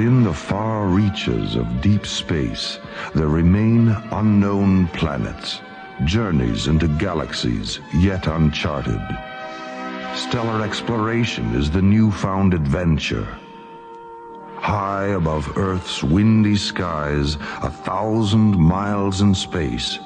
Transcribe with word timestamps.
Within 0.00 0.24
the 0.24 0.32
far 0.32 0.86
reaches 0.86 1.56
of 1.56 1.82
deep 1.82 2.06
space, 2.06 2.78
there 3.14 3.28
remain 3.28 3.90
unknown 4.12 4.88
planets, 4.88 5.60
journeys 6.06 6.68
into 6.68 6.88
galaxies 6.88 7.80
yet 7.92 8.26
uncharted. 8.26 9.02
Stellar 10.14 10.64
exploration 10.64 11.54
is 11.54 11.70
the 11.70 11.82
newfound 11.82 12.54
adventure. 12.54 13.28
High 14.56 15.08
above 15.08 15.58
Earth's 15.58 16.02
windy 16.02 16.56
skies, 16.56 17.34
a 17.62 17.70
thousand 17.70 18.58
miles 18.58 19.20
in 19.20 19.34
space, 19.34 19.98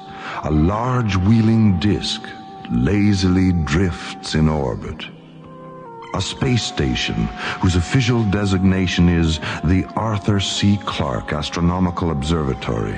a 0.43 0.51
large 0.51 1.15
wheeling 1.15 1.79
disk 1.79 2.21
lazily 2.69 3.53
drifts 3.63 4.35
in 4.35 4.49
orbit. 4.49 5.05
A 6.15 6.21
space 6.21 6.63
station 6.63 7.27
whose 7.59 7.75
official 7.75 8.23
designation 8.23 9.09
is 9.09 9.39
the 9.65 9.85
Arthur 9.97 10.39
C. 10.39 10.77
Clarke 10.77 11.33
Astronomical 11.33 12.11
Observatory. 12.11 12.97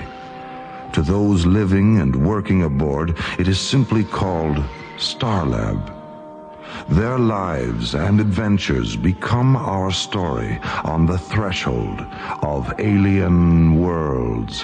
To 0.94 1.02
those 1.02 1.44
living 1.44 2.00
and 2.00 2.16
working 2.16 2.62
aboard, 2.62 3.18
it 3.40 3.48
is 3.48 3.60
simply 3.60 4.04
called 4.04 4.64
Starlab. 4.98 5.92
Their 6.90 7.18
lives 7.18 7.96
and 7.96 8.22
adventures 8.22 8.96
become 8.96 9.56
our 9.56 9.90
story 9.90 10.60
on 10.84 11.08
the 11.08 11.18
threshold 11.18 12.00
of 12.44 12.72
alien 12.80 13.82
worlds. 13.82 14.64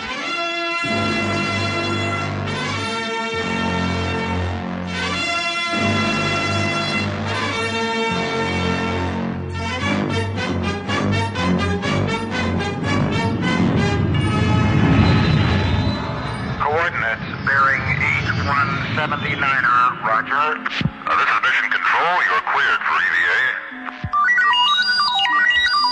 8179er, 19.13 20.01
roger. 20.01 20.33
Uh, 20.33 21.13
this 21.13 21.29
is 21.29 21.37
Mission 21.45 21.69
Control. 21.69 22.17
You're 22.25 22.41
cleared 22.49 22.81
for 22.81 22.97
EVA. 22.97 23.41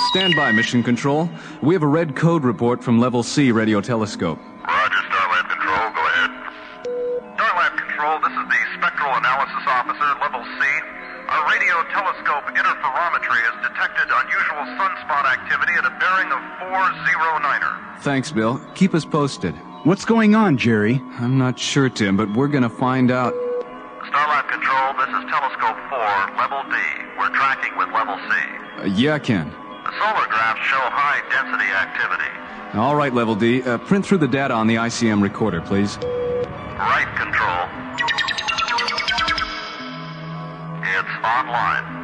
Stand 0.10 0.34
by, 0.36 0.52
Mission 0.52 0.82
Control. 0.82 1.30
We 1.62 1.76
have 1.76 1.84
a 1.84 1.88
red 1.88 2.16
code 2.16 2.44
report 2.44 2.84
from 2.84 3.00
Level 3.00 3.22
C 3.22 3.52
radio 3.52 3.80
telescope. 3.80 4.40
Roger, 4.66 5.02
Starlab 5.06 5.48
Control. 5.54 5.94
Go 5.94 6.02
ahead. 6.02 6.32
Starlab 7.38 7.78
Control, 7.78 8.18
this 8.26 8.34
is 8.34 8.46
the 8.50 8.58
Spectral 8.82 9.14
Analysis 9.14 9.66
Officer, 9.70 10.10
Level 10.20 10.42
C. 10.42 10.66
Our 11.30 11.46
radio 11.46 11.78
telescope 11.94 12.50
interferometry 12.58 13.38
has 13.46 13.70
detected 13.70 14.10
unusual 14.10 14.66
sunspot 14.82 15.30
activity 15.30 15.74
at 15.78 15.86
a 15.86 15.94
bearing 16.02 16.34
of 16.34 16.42
409er. 16.74 18.02
Thanks, 18.02 18.32
Bill. 18.32 18.60
Keep 18.74 18.96
us 18.96 19.06
posted. 19.06 19.54
What's 19.84 20.06
going 20.06 20.36
on, 20.36 20.58
Jerry? 20.58 21.02
I'm 21.18 21.40
not 21.40 21.58
sure, 21.58 21.90
Tim, 21.90 22.16
but 22.16 22.32
we're 22.34 22.50
gonna 22.50 22.70
find 22.70 23.10
out. 23.10 23.34
Starlab 23.34 24.48
Control, 24.48 24.94
this 24.94 25.10
is 25.10 25.26
Telescope 25.28 25.76
4, 25.90 25.98
Level 26.38 26.62
D. 26.70 26.78
We're 27.18 27.30
tracking 27.30 27.76
with 27.80 27.90
Level 27.92 28.16
C. 28.30 28.36
Uh, 28.78 28.86
yeah, 28.96 29.18
Ken. 29.18 29.50
The 29.50 29.92
solar 29.98 30.28
graphs 30.28 30.62
show 30.68 30.78
high 30.78 31.24
density 31.32 31.72
activity. 31.72 32.78
All 32.78 32.96
right, 32.96 33.12
Level 33.12 33.34
D. 33.34 33.64
Uh, 33.64 33.80
print 33.80 34.06
through 34.06 34.20
the 34.20 34.28
data 34.28 34.54
on 34.54 34.68
the 34.68 34.76
ICM 34.76 35.20
recorder, 35.20 35.62
please. 35.62 35.98
Right 35.98 37.08
control. 37.18 37.68
It's 40.84 41.09
online. 41.26 42.02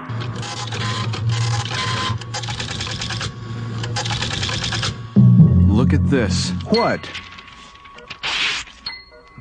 Look 5.69 5.93
at 5.93 6.09
this. 6.09 6.49
What? 6.71 7.07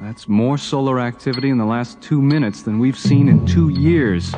That's 0.06 0.28
more 0.28 0.56
solar 0.56 1.00
activity 1.00 1.50
in 1.50 1.58
the 1.58 1.64
last 1.64 2.00
two 2.00 2.22
minutes 2.22 2.62
than 2.62 2.78
we've 2.78 2.96
seen 2.96 3.28
in 3.28 3.44
two 3.44 3.70
years. 3.70 4.32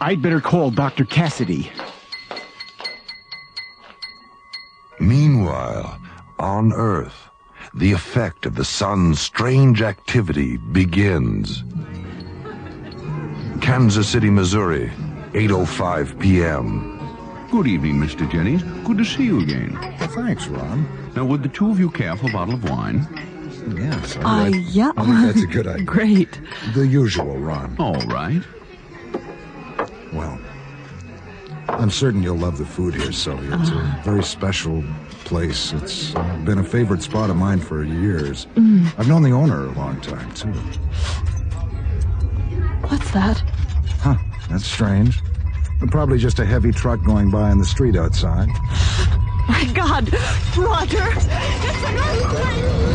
I'd 0.00 0.22
better 0.22 0.40
call 0.40 0.70
Dr. 0.70 1.04
Cassidy. 1.04 1.72
Meanwhile, 5.00 6.00
on 6.38 6.72
Earth, 6.72 7.28
the 7.74 7.90
effect 7.90 8.46
of 8.46 8.54
the 8.54 8.64
sun's 8.64 9.20
strange 9.20 9.82
activity 9.82 10.58
begins. 10.58 11.64
Kansas 13.60 14.08
City, 14.08 14.30
Missouri, 14.30 14.92
8:05 15.32 16.20
p.m. 16.20 17.48
Good 17.50 17.66
evening, 17.66 17.96
Mr. 17.96 18.30
Jennings. 18.30 18.62
Good 18.86 18.98
to 18.98 19.04
see 19.04 19.24
you 19.24 19.40
again. 19.40 19.76
Well, 19.98 20.08
thanks, 20.10 20.46
Ron. 20.46 20.86
Now, 21.16 21.24
would 21.24 21.42
the 21.42 21.48
two 21.48 21.72
of 21.72 21.80
you 21.80 21.90
care 21.90 22.14
for 22.14 22.28
a 22.28 22.32
bottle 22.32 22.54
of 22.54 22.70
wine? 22.70 23.33
Yes, 23.68 24.16
Uh, 24.16 24.20
I, 24.24 24.48
yeah. 24.48 24.92
I 24.96 25.04
think 25.04 25.26
that's 25.26 25.42
a 25.42 25.46
good 25.46 25.66
idea. 25.74 25.84
Great. 25.84 26.40
The 26.74 26.86
usual, 26.86 27.36
Ron. 27.38 27.76
All 27.78 28.00
right. 28.06 28.42
Well, 30.12 30.38
I'm 31.68 31.90
certain 31.90 32.22
you'll 32.22 32.36
love 32.36 32.58
the 32.58 32.66
food 32.66 32.94
here, 32.94 33.10
Sully. 33.12 33.46
It's 33.48 33.70
a 33.70 34.00
very 34.04 34.22
special 34.22 34.84
place. 35.24 35.72
It's 35.72 36.14
uh, 36.14 36.36
been 36.44 36.58
a 36.58 36.64
favorite 36.64 37.02
spot 37.02 37.30
of 37.30 37.36
mine 37.36 37.58
for 37.58 37.82
years. 37.84 38.46
I've 38.98 39.08
known 39.08 39.22
the 39.22 39.32
owner 39.32 39.64
a 39.66 39.72
long 39.72 40.00
time, 40.02 40.30
too. 40.34 40.52
What's 42.88 43.10
that? 43.12 43.38
Huh, 44.00 44.16
that's 44.50 44.66
strange. 44.66 45.20
Probably 45.90 46.18
just 46.18 46.38
a 46.38 46.44
heavy 46.44 46.70
truck 46.72 47.02
going 47.04 47.30
by 47.30 47.50
in 47.50 47.58
the 47.58 47.64
street 47.64 47.96
outside. 47.96 48.48
My 49.48 49.68
God, 49.74 50.12
Roger! 50.56 51.08
It's 51.12 51.26
an 51.84 51.96
earthquake! 51.98 52.93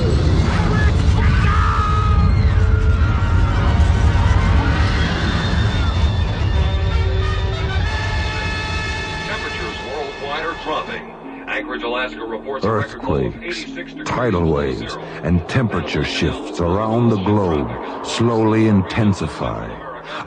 Earthquakes, 13.27 13.65
tidal 14.05 14.51
waves, 14.53 14.95
and 15.23 15.47
temperature 15.49 16.03
shifts 16.03 16.59
around 16.59 17.09
the 17.09 17.21
globe 17.23 18.05
slowly 18.05 18.67
intensify. 18.67 19.67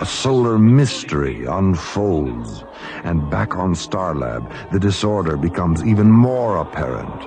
A 0.01 0.07
solar 0.07 0.59
mystery 0.59 1.45
unfolds. 1.45 2.65
And 3.05 3.29
back 3.31 3.57
on 3.57 3.75
Starlab, 3.75 4.71
the 4.71 4.79
disorder 4.79 5.37
becomes 5.37 5.85
even 5.85 6.11
more 6.11 6.59
apparent. 6.59 7.21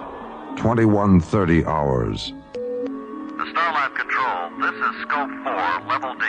2130 0.58 1.66
hours. 1.66 2.34
The 2.54 3.46
Starlab 3.52 3.96
Control, 3.96 4.50
this 4.62 4.76
is 4.76 5.02
Scope 5.02 5.30
4, 5.44 5.88
Level 5.88 6.16
D. 6.16 6.26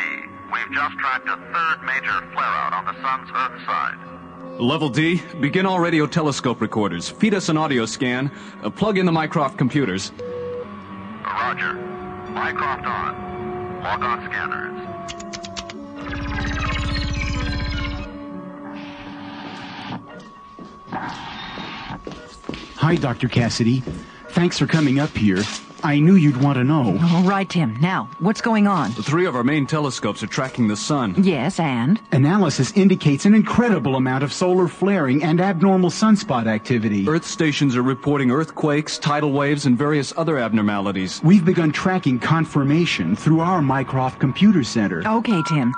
We've 0.53 0.73
just 0.73 0.99
tracked 0.99 1.29
a 1.29 1.37
third 1.37 1.83
major 1.87 2.19
flare-out 2.33 2.73
on 2.73 2.85
the 2.87 3.01
sun's 3.03 3.31
Earth 3.35 3.67
side. 3.67 4.06
Level 4.59 4.89
D, 4.89 5.21
begin 5.39 5.67
all 5.67 5.78
radio 5.78 6.06
telescope 6.06 6.62
recorders. 6.62 7.11
Feed 7.11 7.34
us 7.34 7.50
an 7.50 7.59
audio 7.59 7.84
scan. 7.84 8.31
Uh, 8.62 8.71
plug 8.71 8.97
in 8.97 9.05
the 9.05 9.12
Mycroft 9.12 9.59
computers. 9.59 10.12
Roger. 11.22 11.75
Mycroft 11.75 12.87
on. 12.87 13.83
Log 13.83 14.03
on 14.03 14.25
scanners. 14.31 14.72
Hi, 22.77 22.95
Dr. 22.95 23.28
Cassidy. 23.28 23.83
Thanks 24.31 24.59
for 24.59 24.66
coming 24.66 24.99
up 24.99 25.11
here. 25.11 25.43
I 25.87 26.01
knew 26.01 26.17
you'd 26.17 26.43
want 26.43 26.57
to 26.57 26.65
know. 26.65 26.99
All 27.13 27.23
right, 27.23 27.49
Tim. 27.49 27.77
Now, 27.81 28.09
what's 28.19 28.41
going 28.41 28.67
on? 28.67 28.91
The 28.95 29.05
three 29.05 29.25
of 29.25 29.37
our 29.37 29.45
main 29.45 29.69
telescopes 29.69 30.21
are 30.21 30.27
tracking 30.27 30.66
the 30.66 30.77
sun. 30.77 31.15
Yes, 31.16 31.60
and? 31.60 32.01
Analysis 32.10 32.72
indicates 32.72 33.25
an 33.25 33.37
incredible 33.37 33.95
amount 33.95 34.25
of 34.25 34.33
solar 34.33 34.66
flaring 34.66 35.22
and 35.22 35.41
abnormal 35.41 35.91
sunspot 35.91 36.49
activity. 36.49 37.09
Earth 37.09 37.25
stations 37.25 37.77
are 37.77 37.83
reporting 37.83 38.33
earthquakes, 38.33 38.99
tidal 38.99 39.31
waves, 39.31 39.66
and 39.66 39.78
various 39.78 40.13
other 40.16 40.39
abnormalities. 40.39 41.21
We've 41.22 41.45
begun 41.45 41.71
tracking 41.71 42.19
confirmation 42.19 43.15
through 43.15 43.39
our 43.39 43.63
Mycroft 43.63 44.19
Computer 44.19 44.65
Center. 44.65 45.07
Okay, 45.07 45.41
Tim. 45.47 45.72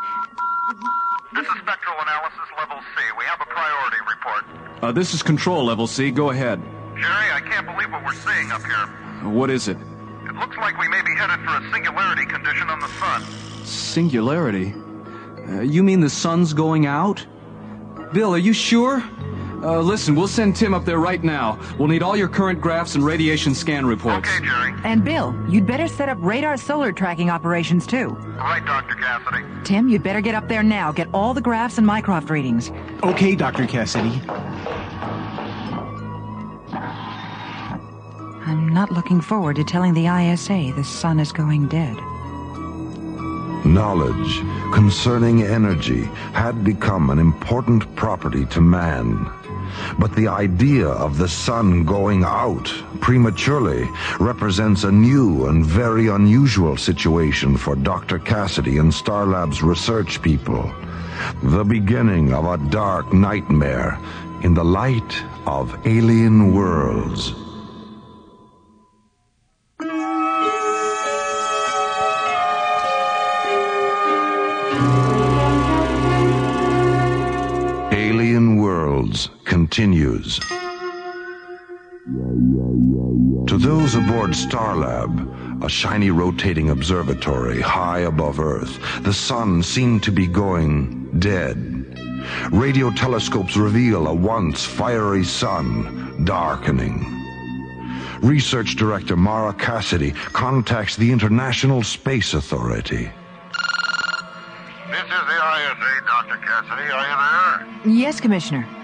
This 1.34 1.44
is 1.44 1.52
Spectral 1.60 1.96
Analysis 2.00 2.48
Level 2.56 2.78
C. 2.96 3.02
We 3.18 3.24
have 3.26 3.42
a 3.42 3.44
priority 3.44 3.98
report. 4.08 4.44
Uh, 4.82 4.90
this 4.90 5.12
is 5.12 5.22
Control 5.22 5.66
Level 5.66 5.86
C. 5.86 6.10
Go 6.10 6.30
ahead. 6.30 6.62
Jerry, 6.94 7.30
I 7.30 7.42
can't 7.44 7.66
believe 7.66 7.92
what 7.92 8.02
we're 8.02 8.14
seeing 8.14 8.50
up 8.50 8.62
here. 8.64 9.30
What 9.30 9.50
is 9.50 9.68
it? 9.68 9.76
It 10.28 10.34
looks 10.34 10.56
like 10.58 10.78
we 10.78 10.88
may 10.88 11.00
be 11.02 11.14
headed 11.16 11.40
for 11.44 11.56
a 11.56 11.72
singularity 11.72 12.26
condition 12.26 12.68
on 12.68 12.80
the 12.80 12.88
sun. 13.00 13.22
Singularity? 13.64 14.74
Uh, 15.48 15.60
you 15.62 15.82
mean 15.82 16.00
the 16.00 16.10
sun's 16.10 16.52
going 16.52 16.86
out? 16.86 17.26
Bill, 18.12 18.34
are 18.34 18.38
you 18.38 18.52
sure? 18.52 19.02
Uh, 19.62 19.80
listen, 19.80 20.14
we'll 20.14 20.28
send 20.28 20.54
Tim 20.54 20.72
up 20.72 20.84
there 20.84 20.98
right 20.98 21.24
now. 21.24 21.58
We'll 21.78 21.88
need 21.88 22.02
all 22.02 22.16
your 22.16 22.28
current 22.28 22.60
graphs 22.60 22.94
and 22.94 23.04
radiation 23.04 23.54
scan 23.54 23.86
reports. 23.86 24.28
Okay, 24.28 24.44
Jerry. 24.46 24.72
And 24.84 25.04
Bill, 25.04 25.34
you'd 25.48 25.66
better 25.66 25.88
set 25.88 26.08
up 26.08 26.18
radar 26.20 26.56
solar 26.56 26.92
tracking 26.92 27.28
operations 27.28 27.86
too. 27.86 28.08
Right, 28.08 28.64
Dr. 28.64 28.94
Cassidy. 28.94 29.44
Tim, 29.64 29.88
you'd 29.88 30.02
better 30.04 30.20
get 30.20 30.34
up 30.34 30.46
there 30.48 30.62
now. 30.62 30.92
Get 30.92 31.08
all 31.12 31.34
the 31.34 31.40
graphs 31.40 31.76
and 31.78 31.86
Mycroft 31.86 32.30
readings. 32.30 32.70
Okay, 33.02 33.34
Dr. 33.34 33.66
Cassidy. 33.66 34.20
I'm 38.48 38.66
not 38.66 38.90
looking 38.90 39.20
forward 39.20 39.56
to 39.56 39.62
telling 39.64 39.92
the 39.92 40.06
ISA 40.06 40.72
the 40.74 40.82
sun 40.82 41.20
is 41.20 41.32
going 41.32 41.68
dead. 41.68 41.94
Knowledge 43.66 44.38
concerning 44.72 45.42
energy 45.42 46.04
had 46.32 46.64
become 46.64 47.10
an 47.10 47.18
important 47.18 47.94
property 47.94 48.46
to 48.46 48.62
man. 48.62 49.30
But 49.98 50.16
the 50.16 50.28
idea 50.28 50.88
of 50.88 51.18
the 51.18 51.28
sun 51.28 51.84
going 51.84 52.24
out 52.24 52.72
prematurely 53.02 53.86
represents 54.18 54.84
a 54.84 54.92
new 54.92 55.48
and 55.48 55.62
very 55.62 56.08
unusual 56.08 56.78
situation 56.78 57.58
for 57.58 57.76
Dr. 57.76 58.18
Cassidy 58.18 58.78
and 58.78 58.90
Starlab's 58.90 59.62
research 59.62 60.22
people. 60.22 60.72
The 61.42 61.64
beginning 61.64 62.32
of 62.32 62.46
a 62.46 62.56
dark 62.70 63.12
nightmare 63.12 63.98
in 64.42 64.54
the 64.54 64.64
light 64.64 65.22
of 65.46 65.86
alien 65.86 66.54
worlds. 66.54 67.34
Continues. 79.58 80.38
To 83.48 83.58
those 83.58 83.96
aboard 83.96 84.30
Starlab, 84.30 85.64
a 85.64 85.68
shiny 85.68 86.12
rotating 86.12 86.70
observatory 86.70 87.60
high 87.60 88.02
above 88.12 88.38
Earth, 88.38 88.78
the 89.02 89.12
sun 89.12 89.64
seemed 89.64 90.04
to 90.04 90.12
be 90.12 90.28
going 90.28 91.18
dead. 91.18 91.56
Radio 92.52 92.92
telescopes 92.92 93.56
reveal 93.56 94.06
a 94.06 94.14
once 94.14 94.64
fiery 94.64 95.24
sun 95.24 96.24
darkening. 96.24 96.94
Research 98.22 98.76
Director 98.76 99.16
Mara 99.16 99.52
Cassidy 99.52 100.12
contacts 100.12 100.94
the 100.94 101.10
International 101.10 101.82
Space 101.82 102.32
Authority. 102.32 103.10
This 104.90 105.02
is 105.02 105.24
the 105.30 105.38
ISA, 105.56 105.92
Dr. 106.06 106.36
Cassidy. 106.46 106.92
Are 106.92 107.06
you 107.10 107.16
there? 107.84 107.92
Yes, 107.92 108.20
Commissioner. 108.20 108.77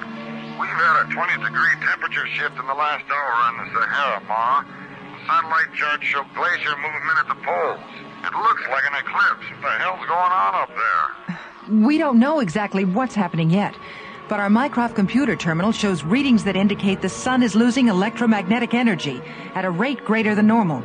Had 0.84 1.08
a 1.08 1.14
20 1.14 1.42
degree 1.42 1.74
temperature 1.80 2.26
shift 2.36 2.60
in 2.60 2.66
the 2.66 2.74
last 2.74 3.04
hour 3.08 3.48
in 3.48 3.64
the 3.64 3.72
Sahara, 3.72 4.20
uh, 4.20 4.28
Ma. 4.28 4.60
The 4.60 5.26
satellite 5.26 5.72
charts 5.74 6.04
show 6.04 6.22
glacier 6.34 6.76
movement 6.76 7.18
at 7.20 7.28
the 7.28 7.40
poles. 7.40 7.80
It 8.22 8.34
looks 8.36 8.62
like 8.68 8.84
an 8.84 9.00
eclipse. 9.00 9.48
What 9.50 9.62
the 9.62 9.78
hell's 9.80 10.06
going 10.06 10.12
on 10.12 10.54
up 10.54 10.68
there? 10.68 11.38
We 11.88 11.96
don't 11.96 12.18
know 12.18 12.40
exactly 12.40 12.84
what's 12.84 13.14
happening 13.14 13.48
yet, 13.48 13.74
but 14.28 14.38
our 14.40 14.50
Mycroft 14.50 14.94
computer 14.94 15.34
terminal 15.36 15.72
shows 15.72 16.04
readings 16.04 16.44
that 16.44 16.54
indicate 16.54 17.00
the 17.00 17.08
sun 17.08 17.42
is 17.42 17.54
losing 17.54 17.88
electromagnetic 17.88 18.74
energy 18.74 19.22
at 19.54 19.64
a 19.64 19.70
rate 19.70 20.04
greater 20.04 20.34
than 20.34 20.46
normal. 20.46 20.84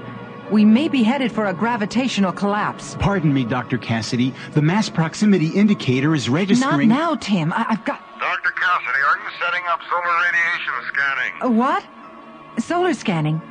We 0.51 0.65
may 0.65 0.87
be 0.87 1.03
headed 1.03 1.31
for 1.31 1.45
a 1.45 1.53
gravitational 1.53 2.31
collapse. 2.31 2.95
Pardon 2.99 3.33
me, 3.33 3.43
Dr. 3.45 3.77
Cassidy. 3.77 4.33
The 4.53 4.61
mass 4.61 4.89
proximity 4.89 5.47
indicator 5.49 6.15
is 6.15 6.27
registering. 6.27 6.71
Not 6.71 6.77
registering. 6.79 6.89
now, 6.89 7.15
Tim. 7.15 7.53
I- 7.53 7.65
I've 7.69 7.85
got. 7.85 8.01
Dr. 8.19 8.51
Cassidy, 8.51 8.99
are 9.07 9.17
you 9.17 9.29
setting 9.39 9.61
up 9.69 9.79
solar 9.89 10.15
radiation 10.23 10.73
scanning? 10.93 11.33
A 11.41 11.49
what? 11.49 11.83
Solar 12.57 12.93
scanning? 12.93 13.41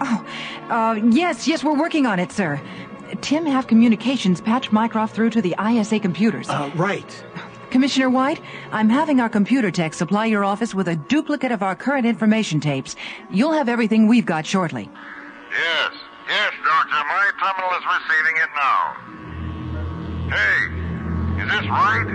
Oh, 0.00 0.24
uh, 0.68 0.94
yes, 1.10 1.46
yes, 1.48 1.62
we're 1.64 1.78
working 1.78 2.06
on 2.06 2.18
it, 2.18 2.30
sir. 2.32 2.60
Tim 3.20 3.46
have 3.46 3.66
Communications 3.66 4.40
patched 4.40 4.70
Mycroft 4.72 5.14
through 5.14 5.30
to 5.30 5.42
the 5.42 5.54
ISA 5.60 5.98
computers. 6.00 6.48
Uh, 6.48 6.70
right. 6.74 7.24
Commissioner 7.70 8.10
White, 8.10 8.40
I'm 8.72 8.88
having 8.88 9.20
our 9.20 9.28
computer 9.28 9.70
tech 9.70 9.94
supply 9.94 10.26
your 10.26 10.44
office 10.44 10.74
with 10.74 10.88
a 10.88 10.96
duplicate 10.96 11.52
of 11.52 11.62
our 11.62 11.74
current 11.74 12.06
information 12.06 12.60
tapes. 12.60 12.96
You'll 13.30 13.52
have 13.52 13.68
everything 13.68 14.08
we've 14.08 14.26
got 14.26 14.44
shortly. 14.46 14.90
Yes, 15.50 15.92
yes, 16.28 16.52
Doctor. 16.64 16.96
My 17.08 17.30
terminal 17.40 17.70
is 17.78 17.84
receiving 17.96 18.36
it 18.36 18.50
now. 18.54 18.96
Hey, 20.30 20.58
is 21.42 21.48
this 21.50 21.66
right? 21.68 22.08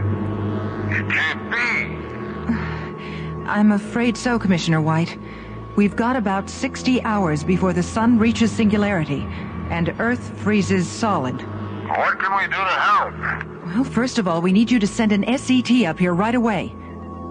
It 0.91 1.05
can't 1.09 1.43
be. 1.51 3.45
I'm 3.49 3.71
afraid 3.71 4.15
so, 4.17 4.37
Commissioner 4.39 4.81
White. 4.81 5.17
We've 5.75 5.95
got 5.95 6.15
about 6.15 6.49
60 6.49 7.01
hours 7.03 7.43
before 7.43 7.73
the 7.73 7.83
sun 7.83 8.19
reaches 8.19 8.51
singularity 8.51 9.27
and 9.69 9.95
Earth 9.99 10.37
freezes 10.39 10.87
solid. 10.87 11.41
What 11.87 12.19
can 12.19 12.37
we 12.37 12.43
do 12.43 12.51
to 12.51 12.63
help? 12.63 13.13
Well, 13.65 13.83
first 13.83 14.19
of 14.19 14.27
all, 14.27 14.41
we 14.41 14.51
need 14.51 14.69
you 14.69 14.79
to 14.79 14.87
send 14.87 15.11
an 15.11 15.37
SET 15.37 15.71
up 15.83 15.97
here 15.97 16.13
right 16.13 16.35
away. 16.35 16.75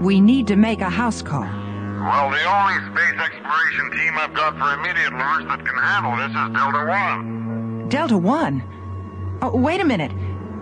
We 0.01 0.21
need 0.21 0.49
to 0.49 0.57
make 0.57 0.81
a 0.81 0.91
house 0.91 1.23
call. 1.23 1.62
Well, 2.03 2.31
the 2.31 2.43
only 2.43 2.75
space 2.91 3.21
exploration 3.21 3.91
team 3.93 4.19
I've 4.19 4.35
got 4.35 4.59
for 4.59 4.75
immediate 4.75 5.13
launch 5.13 5.47
that 5.47 5.65
can 5.65 5.77
handle 5.77 6.17
this 6.17 6.31
is 6.35 6.49
Delta 6.51 6.85
One. 6.85 7.89
Delta 7.89 8.19
One? 8.19 9.39
Oh, 9.41 9.57
wait 9.57 9.81
a 9.81 9.85
minute. 9.85 10.11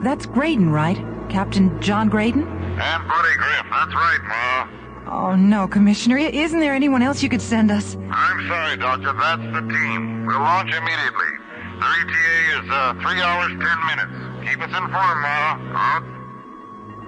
That's 0.03 0.27
Graydon, 0.27 0.69
right? 0.69 0.99
Captain 1.31 1.81
John 1.81 2.11
Graydon? 2.11 2.43
And 2.43 3.09
Buddy 3.09 3.35
Griff, 3.39 3.67
that's 3.71 3.95
right, 3.95 4.21
Ma. 4.29 4.69
Oh, 5.11 5.35
no, 5.35 5.67
Commissioner. 5.67 6.19
Isn't 6.19 6.61
there 6.61 6.75
anyone 6.75 7.01
else 7.03 7.23
you 7.23 7.31
could 7.31 7.41
send 7.41 7.71
us? 7.71 7.97
I'm 8.11 8.47
sorry, 8.47 8.77
Doctor, 8.77 9.15
that's 9.15 9.43
the 9.43 9.63
team. 9.63 10.27
We'll 10.27 10.41
launch 10.41 10.71
immediately. 10.75 11.33
Their 11.81 11.89
ETA 11.89 12.65
is 12.65 12.71
uh, 12.71 12.95
three 13.01 13.21
hours, 13.23 13.49
ten 13.49 13.79
minutes. 13.87 14.47
Keep 14.51 14.61
us 14.61 14.77
informed, 14.77 15.23
Ma. 15.23 15.57
Out. 15.73 16.05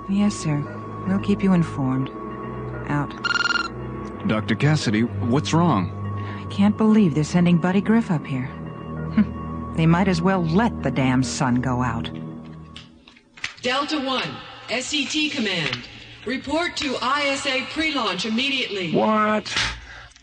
Yes, 0.09 0.35
sir. 0.35 0.65
We'll 1.07 1.21
keep 1.21 1.43
you 1.43 1.53
informed. 1.53 2.11
Out. 2.89 3.13
Dr. 4.27 4.55
Cassidy, 4.55 5.03
what's 5.03 5.53
wrong? 5.53 5.91
I 6.41 6.53
can't 6.53 6.77
believe 6.77 7.15
they're 7.15 7.25
sending 7.25 7.59
Buddy 7.59 7.81
Griff 7.81 8.11
up 8.11 8.25
here. 8.25 8.47
Hm. 8.47 9.75
They 9.77 9.87
might 9.87 10.09
as 10.09 10.23
well 10.23 10.45
let 10.45 10.83
the 10.83 10.91
damn 10.91 11.23
sun 11.23 11.57
go 11.57 11.83
out. 11.83 12.11
Delta 13.63 13.99
1, 13.99 14.23
SCT 14.69 15.33
command. 15.33 15.79
Report 16.25 16.77
to 16.77 16.97
ISA 16.97 17.67
pre-launch 17.71 18.27
immediately. 18.27 18.93
What? 18.93 19.53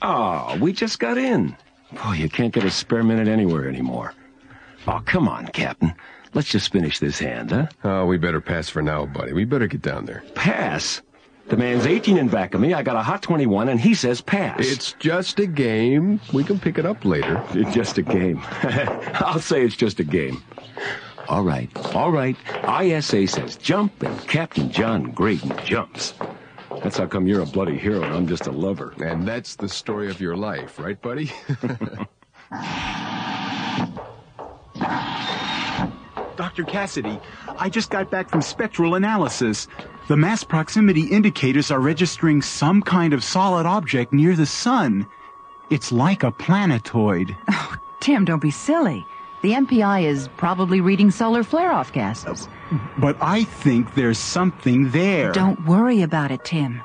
Oh, 0.02 0.58
we 0.62 0.72
just 0.72 1.00
got 1.00 1.18
in. 1.18 1.56
Boy, 2.04 2.14
you 2.14 2.30
can't 2.30 2.54
get 2.54 2.64
a 2.64 2.72
spare 2.72 3.04
minute 3.04 3.28
anywhere 3.28 3.68
anymore. 3.68 4.14
Oh, 4.88 5.02
come 5.06 5.28
on, 5.28 5.48
Captain. 5.48 5.94
Let's 6.34 6.50
just 6.50 6.72
finish 6.72 7.00
this 7.00 7.20
hand, 7.20 7.52
huh? 7.52 7.68
Oh, 7.84 8.06
we 8.06 8.18
better 8.18 8.40
pass 8.40 8.70
for 8.70 8.82
now, 8.82 9.06
buddy. 9.06 9.34
We 9.34 9.46
better 9.46 9.68
get 9.68 9.82
down 9.82 10.06
there. 10.06 10.24
Pass? 10.36 11.02
The 11.50 11.58
man's 11.58 11.88
18 11.88 12.18
in 12.18 12.28
back 12.28 12.54
of 12.54 12.62
me. 12.62 12.74
I 12.74 12.84
got 12.84 12.96
a 12.96 13.02
hot 13.02 13.24
21, 13.24 13.70
and 13.70 13.80
he 13.80 13.96
says 13.96 14.22
pass. 14.22 14.60
It's 14.60 14.94
just 14.94 15.40
a 15.40 15.48
game. 15.48 16.20
We 16.32 16.44
can 16.44 16.60
pick 16.60 16.78
it 16.78 16.86
up 16.86 17.04
later. 17.04 17.44
It's 17.54 17.74
just 17.74 17.98
a 17.98 18.04
game. 18.04 18.42
I'll 18.64 19.40
say 19.40 19.64
it's 19.64 19.76
just 19.76 20.00
a 20.00 20.04
game. 20.04 20.44
All 21.28 21.44
right, 21.44 21.70
all 21.96 22.12
right. 22.12 22.36
ISA 22.82 23.28
says 23.28 23.56
jump, 23.56 24.04
and 24.04 24.28
Captain 24.28 24.72
John 24.72 25.12
Graydon 25.12 25.54
jumps. 25.66 26.14
That's 26.84 26.98
how 26.98 27.08
come 27.08 27.28
you're 27.28 27.42
a 27.42 27.46
bloody 27.46 27.78
hero 27.78 28.04
and 28.04 28.14
I'm 28.14 28.28
just 28.28 28.48
a 28.48 28.52
lover. 28.52 28.94
And 29.04 29.28
that's 29.28 29.56
the 29.56 29.68
story 29.68 30.10
of 30.10 30.22
your 30.22 30.38
life, 30.38 30.80
right, 30.80 31.02
buddy? 31.02 31.32
Dr. 36.40 36.64
Cassidy, 36.64 37.20
I 37.58 37.68
just 37.68 37.90
got 37.90 38.10
back 38.10 38.30
from 38.30 38.42
spectral 38.42 38.96
analysis. 38.96 39.68
The 40.08 40.16
mass 40.16 40.42
proximity 40.42 41.02
indicators 41.02 41.70
are 41.70 41.82
registering 41.82 42.42
some 42.42 42.82
kind 42.82 43.12
of 43.12 43.26
solid 43.26 43.66
object 43.66 44.14
near 44.14 44.34
the 44.38 44.46
sun. 44.46 45.06
It's 45.70 45.92
like 45.92 46.24
a 46.24 46.32
planetoid. 46.32 47.36
Oh, 47.52 47.76
Tim, 48.00 48.24
don't 48.24 48.42
be 48.42 48.52
silly. 48.52 49.06
The 49.42 49.52
MPI 49.52 50.04
is 50.04 50.30
probably 50.38 50.80
reading 50.80 51.12
solar 51.12 51.44
flare-off 51.44 51.92
gases. 51.92 52.48
But 52.98 53.18
I 53.20 53.44
think 53.44 53.94
there's 53.94 54.18
something 54.18 54.92
there. 54.92 55.34
Don't 55.34 55.66
worry 55.66 56.04
about 56.04 56.32
it, 56.32 56.46
Tim. 56.46 56.82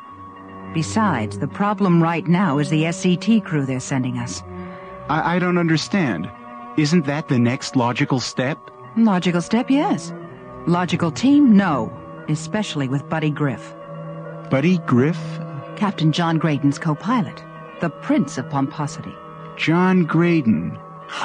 Besides, 0.74 1.38
the 1.38 1.46
problem 1.46 2.02
right 2.02 2.26
now 2.26 2.58
is 2.58 2.70
the 2.70 2.82
SCT 2.82 3.44
crew 3.44 3.64
they're 3.64 3.78
sending 3.78 4.18
us. 4.18 4.42
I, 5.08 5.36
I 5.36 5.38
don't 5.38 5.58
understand. 5.58 6.28
Isn't 6.76 7.06
that 7.06 7.28
the 7.28 7.38
next 7.38 7.76
logical 7.76 8.18
step? 8.18 8.72
Logical 8.96 9.42
step, 9.42 9.70
yes. 9.70 10.12
Logical 10.66 11.10
team, 11.10 11.56
no. 11.56 11.92
Especially 12.28 12.88
with 12.88 13.08
Buddy 13.08 13.30
Griff. 13.30 13.74
Buddy 14.50 14.78
Griff? 14.86 15.18
Captain 15.76 16.12
John 16.12 16.38
Graydon's 16.38 16.78
co-pilot. 16.78 17.42
The 17.80 17.90
Prince 17.90 18.38
of 18.38 18.48
Pomposity. 18.48 19.12
John 19.56 20.04
Graydon. 20.04 20.78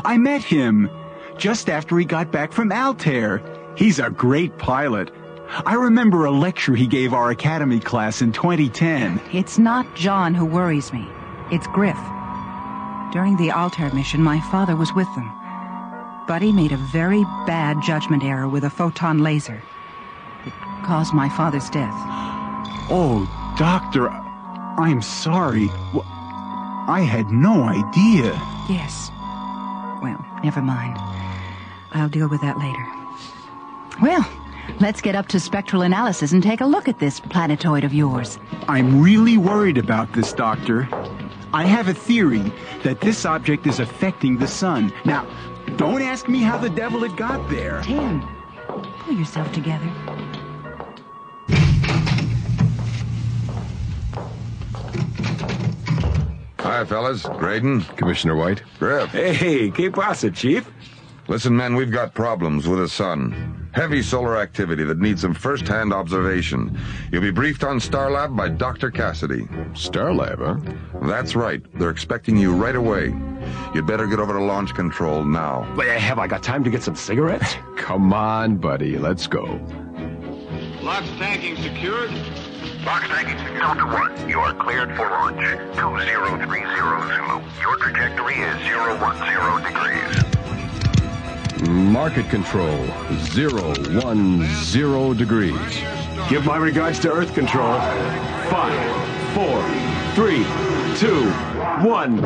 I 0.03 0.17
met 0.17 0.41
him 0.43 0.89
just 1.37 1.69
after 1.69 1.97
he 1.97 2.05
got 2.05 2.31
back 2.31 2.51
from 2.51 2.71
Altair. 2.71 3.41
He's 3.75 3.99
a 3.99 4.09
great 4.09 4.57
pilot. 4.57 5.11
I 5.65 5.75
remember 5.75 6.25
a 6.25 6.31
lecture 6.31 6.75
he 6.75 6.87
gave 6.87 7.13
our 7.13 7.31
academy 7.31 7.79
class 7.79 8.21
in 8.21 8.31
2010. 8.31 9.21
It's 9.31 9.57
not 9.57 9.95
John 9.95 10.33
who 10.33 10.45
worries 10.45 10.91
me. 10.91 11.07
It's 11.51 11.67
Griff. 11.67 11.97
During 13.11 13.37
the 13.37 13.51
Altair 13.51 13.91
mission, 13.93 14.21
my 14.21 14.39
father 14.51 14.75
was 14.75 14.93
with 14.93 15.07
them. 15.15 15.38
Buddy 16.29 16.51
made 16.51 16.71
a 16.71 16.77
very 16.77 17.23
bad 17.47 17.81
judgment 17.81 18.23
error 18.23 18.47
with 18.47 18.63
a 18.63 18.69
photon 18.69 19.17
laser. 19.23 19.63
It 20.45 20.53
caused 20.85 21.11
my 21.11 21.27
father's 21.27 21.71
death. 21.71 21.91
Oh, 22.91 23.25
Doctor, 23.57 24.09
I'm 24.09 25.01
sorry. 25.01 25.69
I 26.87 27.01
had 27.01 27.31
no 27.31 27.63
idea. 27.63 28.39
Yes, 28.69 29.09
Well, 30.03 30.23
never 30.43 30.61
mind. 30.61 30.97
I'll 31.93 32.09
deal 32.09 32.29
with 32.29 32.41
that 32.41 32.59
later. 32.59 32.85
Well, 33.99 34.23
let's 34.79 35.01
get 35.01 35.15
up 35.15 35.29
to 35.29 35.39
spectral 35.39 35.81
analysis 35.81 36.31
and 36.31 36.43
take 36.43 36.61
a 36.61 36.65
look 36.67 36.87
at 36.87 36.99
this 36.99 37.19
planetoid 37.19 37.83
of 37.83 37.91
yours. 37.91 38.37
I'm 38.67 39.01
really 39.01 39.37
worried 39.37 39.79
about 39.79 40.13
this, 40.13 40.31
Doctor. 40.31 40.87
I 41.53 41.65
have 41.65 41.87
a 41.87 41.93
theory 41.95 42.53
that 42.83 43.01
this 43.01 43.25
object 43.25 43.65
is 43.65 43.79
affecting 43.79 44.37
the 44.37 44.47
sun. 44.47 44.93
Now, 45.05 45.25
don't 45.79 46.01
ask 46.01 46.27
me 46.27 46.39
how 46.39 46.57
the 46.57 46.69
devil 46.69 47.05
it 47.05 47.15
got 47.15 47.49
there. 47.49 47.81
Tim, 47.81 48.21
pull 48.67 49.13
yourself 49.13 49.49
together. 49.53 49.89
Hi, 56.59 56.83
fellas. 56.83 57.23
Graydon. 57.23 57.81
Commissioner 57.95 58.35
White. 58.35 58.61
Griff. 58.77 59.09
Hey, 59.11 59.71
que 59.71 59.89
pasa, 59.89 60.29
Chief? 60.29 60.69
Listen, 61.29 61.55
men, 61.55 61.75
we've 61.75 61.91
got 61.91 62.15
problems 62.15 62.67
with 62.67 62.79
the 62.79 62.89
sun. 62.89 63.69
Heavy 63.71 64.01
solar 64.01 64.37
activity 64.37 64.83
that 64.83 64.97
needs 64.97 65.21
some 65.21 65.35
first-hand 65.35 65.93
observation. 65.93 66.75
You'll 67.11 67.21
be 67.21 67.29
briefed 67.29 67.63
on 67.63 67.77
Starlab 67.77 68.35
by 68.35 68.49
Dr. 68.49 68.89
Cassidy. 68.89 69.43
Starlab, 69.73 70.39
huh? 70.39 71.07
That's 71.07 71.35
right. 71.35 71.61
They're 71.77 71.91
expecting 71.91 72.35
you 72.35 72.55
right 72.55 72.75
away. 72.75 73.13
You'd 73.75 73.85
better 73.85 74.07
get 74.07 74.19
over 74.19 74.33
to 74.33 74.41
launch 74.43 74.73
control 74.73 75.23
now. 75.23 75.71
Wait, 75.77 75.89
have 75.99 76.17
I 76.17 76.25
got 76.25 76.41
time 76.41 76.63
to 76.63 76.71
get 76.71 76.81
some 76.81 76.95
cigarettes? 76.95 77.57
Come 77.77 78.11
on, 78.11 78.57
buddy. 78.57 78.97
Let's 78.97 79.27
go. 79.27 79.43
Lock 80.81 81.03
tanking 81.19 81.57
secured. 81.57 82.09
Box 82.83 83.07
tanking 83.07 83.37
secured. 83.37 83.59
Delta 83.59 83.85
1, 83.85 84.29
you 84.29 84.39
are 84.39 84.55
cleared 84.55 84.95
for 84.95 85.07
launch. 85.07 85.41
2030 85.75 86.45
Zulu. 86.75 87.43
Your 87.61 87.77
trajectory 87.77 88.33
is 88.33 88.57
010 88.65 89.63
degrees. 89.63 90.48
Market 91.67 92.29
control, 92.29 92.87
zero 93.17 93.73
one 94.01 94.45
zero 94.63 95.13
degrees. 95.13 95.83
Give 96.29 96.45
my 96.45 96.55
regards 96.55 96.99
to 96.99 97.11
Earth 97.11 97.33
Control. 97.33 97.77
Five, 98.49 98.79
four, 99.35 99.61
three, 100.15 100.45
two, 100.97 101.29
one. 101.85 102.21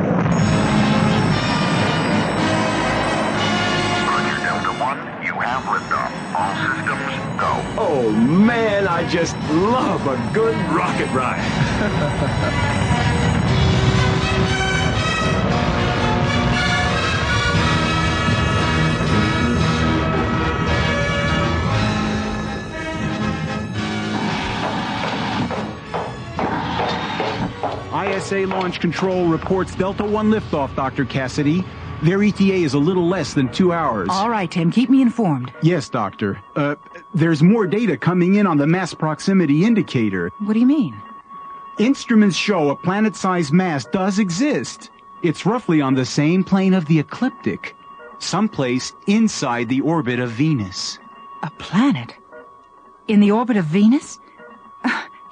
Roger, 4.06 4.38
Delta 4.44 4.72
1, 4.80 5.26
you 5.26 5.34
have 5.34 5.64
liftoff. 5.64 6.12
All 6.36 6.54
systems 6.62 7.14
go. 7.40 7.82
Oh 7.82 8.12
man, 8.12 8.88
I 8.88 9.08
just 9.08 9.36
love 9.50 10.06
a 10.06 10.16
good 10.32 10.56
rocket 10.72 11.10
ride. 11.12 12.90
Launch 28.42 28.80
Control 28.80 29.28
reports 29.28 29.76
Delta 29.76 30.04
1 30.04 30.32
liftoff, 30.32 30.76
Dr. 30.76 31.06
Cassidy. 31.06 31.64
Their 32.02 32.24
ETA 32.24 32.56
is 32.56 32.74
a 32.74 32.80
little 32.80 33.08
less 33.08 33.34
than 33.34 33.50
two 33.52 33.72
hours. 33.72 34.10
All 34.12 34.30
right, 34.30 34.50
Tim, 34.50 34.72
keep 34.72 34.90
me 34.90 35.02
informed. 35.02 35.54
Yes, 35.62 35.88
Doctor. 35.88 36.42
Uh, 36.56 36.76
there's 37.14 37.44
more 37.44 37.68
data 37.68 37.96
coming 37.96 38.36
in 38.36 38.48
on 38.48 38.58
the 38.58 38.66
mass 38.66 38.94
proximity 38.94 39.64
indicator. 39.64 40.32
What 40.40 40.54
do 40.54 40.60
you 40.60 40.66
mean? 40.66 41.00
Instruments 41.78 42.36
show 42.36 42.72
a 42.72 42.76
planet-sized 42.76 43.54
mass 43.54 43.86
does 43.86 44.20
exist. 44.20 44.90
It's 45.22 45.46
roughly 45.46 45.80
on 45.80 45.94
the 45.94 46.06
same 46.06 46.44
plane 46.44 46.74
of 46.74 46.86
the 46.88 47.00
ecliptic, 47.00 47.76
someplace 48.18 48.94
inside 49.08 49.70
the 49.70 49.82
orbit 49.82 50.20
of 50.20 50.32
Venus. 50.32 50.98
A 51.44 51.52
planet? 51.52 52.16
In 53.08 53.20
the 53.20 53.32
orbit 53.32 53.58
of 53.58 53.66
Venus? 53.66 54.20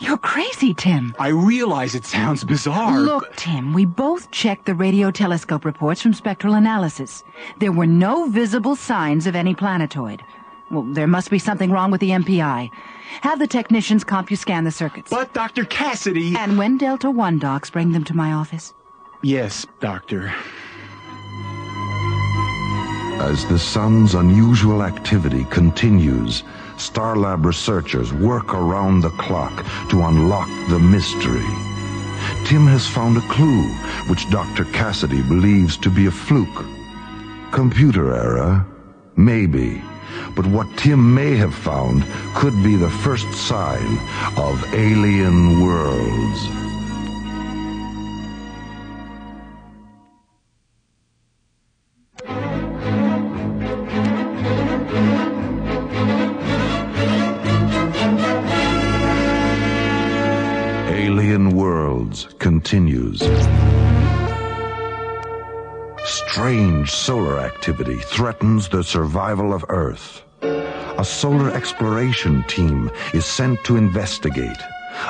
You're 0.02 0.18
crazy, 0.18 0.74
Tim. 0.74 1.16
I 1.20 1.28
realize 1.28 1.94
it 1.94 2.06
sounds 2.06 2.44
bizarre. 2.44 3.00
Look, 3.00 3.36
Tim, 3.36 3.72
we 3.72 3.86
both 3.86 4.32
checked 4.32 4.66
the 4.66 4.74
radio 4.74 5.12
telescope 5.12 5.64
reports 5.64 6.02
from 6.02 6.16
spectral 6.16 6.56
analysis. 6.56 7.24
There 7.60 7.72
were 7.72 7.86
no 7.86 8.28
visible 8.28 8.76
signs 8.76 9.28
of 9.28 9.36
any 9.36 9.54
planetoid. 9.54 10.24
Well, 10.72 10.82
there 10.82 11.06
must 11.06 11.30
be 11.30 11.38
something 11.38 11.70
wrong 11.70 11.92
with 11.92 12.02
the 12.02 12.10
MPI. 12.10 12.72
Have 13.22 13.38
the 13.38 13.46
technicians 13.46 14.04
CompuScan 14.04 14.64
the 14.64 14.72
circuits. 14.72 15.12
But, 15.12 15.34
Dr. 15.34 15.66
Cassidy... 15.66 16.36
And 16.36 16.58
when 16.58 16.80
Delta 16.80 17.12
1 17.12 17.38
docks, 17.38 17.70
bring 17.70 17.92
them 17.92 18.04
to 18.06 18.16
my 18.16 18.32
office. 18.32 18.74
Yes, 19.22 19.68
Doctor. 19.82 20.34
As 23.22 23.46
the 23.46 23.60
sun's 23.60 24.16
unusual 24.16 24.82
activity 24.82 25.46
continues, 25.52 26.42
Starlab 26.82 27.46
researchers 27.46 28.12
work 28.12 28.56
around 28.56 29.02
the 29.02 29.12
clock 29.12 29.56
to 29.92 30.02
unlock 30.02 30.50
the 30.68 30.80
mystery. 30.80 31.46
Tim 32.46 32.66
has 32.66 32.88
found 32.88 33.18
a 33.18 33.28
clue 33.30 33.68
which 34.10 34.30
Dr. 34.32 34.66
Cassidy 34.66 35.22
believes 35.22 35.78
to 35.78 35.92
be 35.92 36.08
a 36.08 36.12
fluke. 36.12 36.66
Computer 37.52 38.16
error? 38.16 38.66
Maybe. 39.16 39.84
But 40.36 40.48
what 40.48 40.76
Tim 40.76 41.14
may 41.14 41.36
have 41.36 41.54
found 41.54 42.04
could 42.34 42.64
be 42.64 42.76
the 42.76 42.90
first 42.90 43.32
sign 43.34 44.00
of 44.36 44.74
alien 44.74 45.62
worlds. 45.62 45.91
Strange 66.32 66.90
solar 66.90 67.42
activity 67.42 67.98
threatens 67.98 68.70
the 68.70 68.82
survival 68.82 69.54
of 69.54 69.66
Earth. 69.68 70.24
A 70.42 71.04
solar 71.04 71.52
exploration 71.52 72.42
team 72.44 72.90
is 73.14 73.26
sent 73.26 73.62
to 73.66 73.76
investigate 73.76 74.58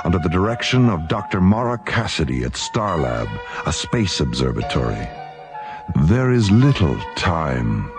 under 0.04 0.18
the 0.18 0.30
direction 0.30 0.90
of 0.90 1.08
Dr. 1.08 1.40
Mara 1.40 1.78
Cassidy 1.78 2.44
at 2.44 2.54
Starlab, 2.54 3.30
a 3.68 3.72
space 3.72 4.20
observatory. 4.20 5.08
There 6.08 6.32
is 6.32 6.50
little 6.50 6.98
time. 7.16 7.92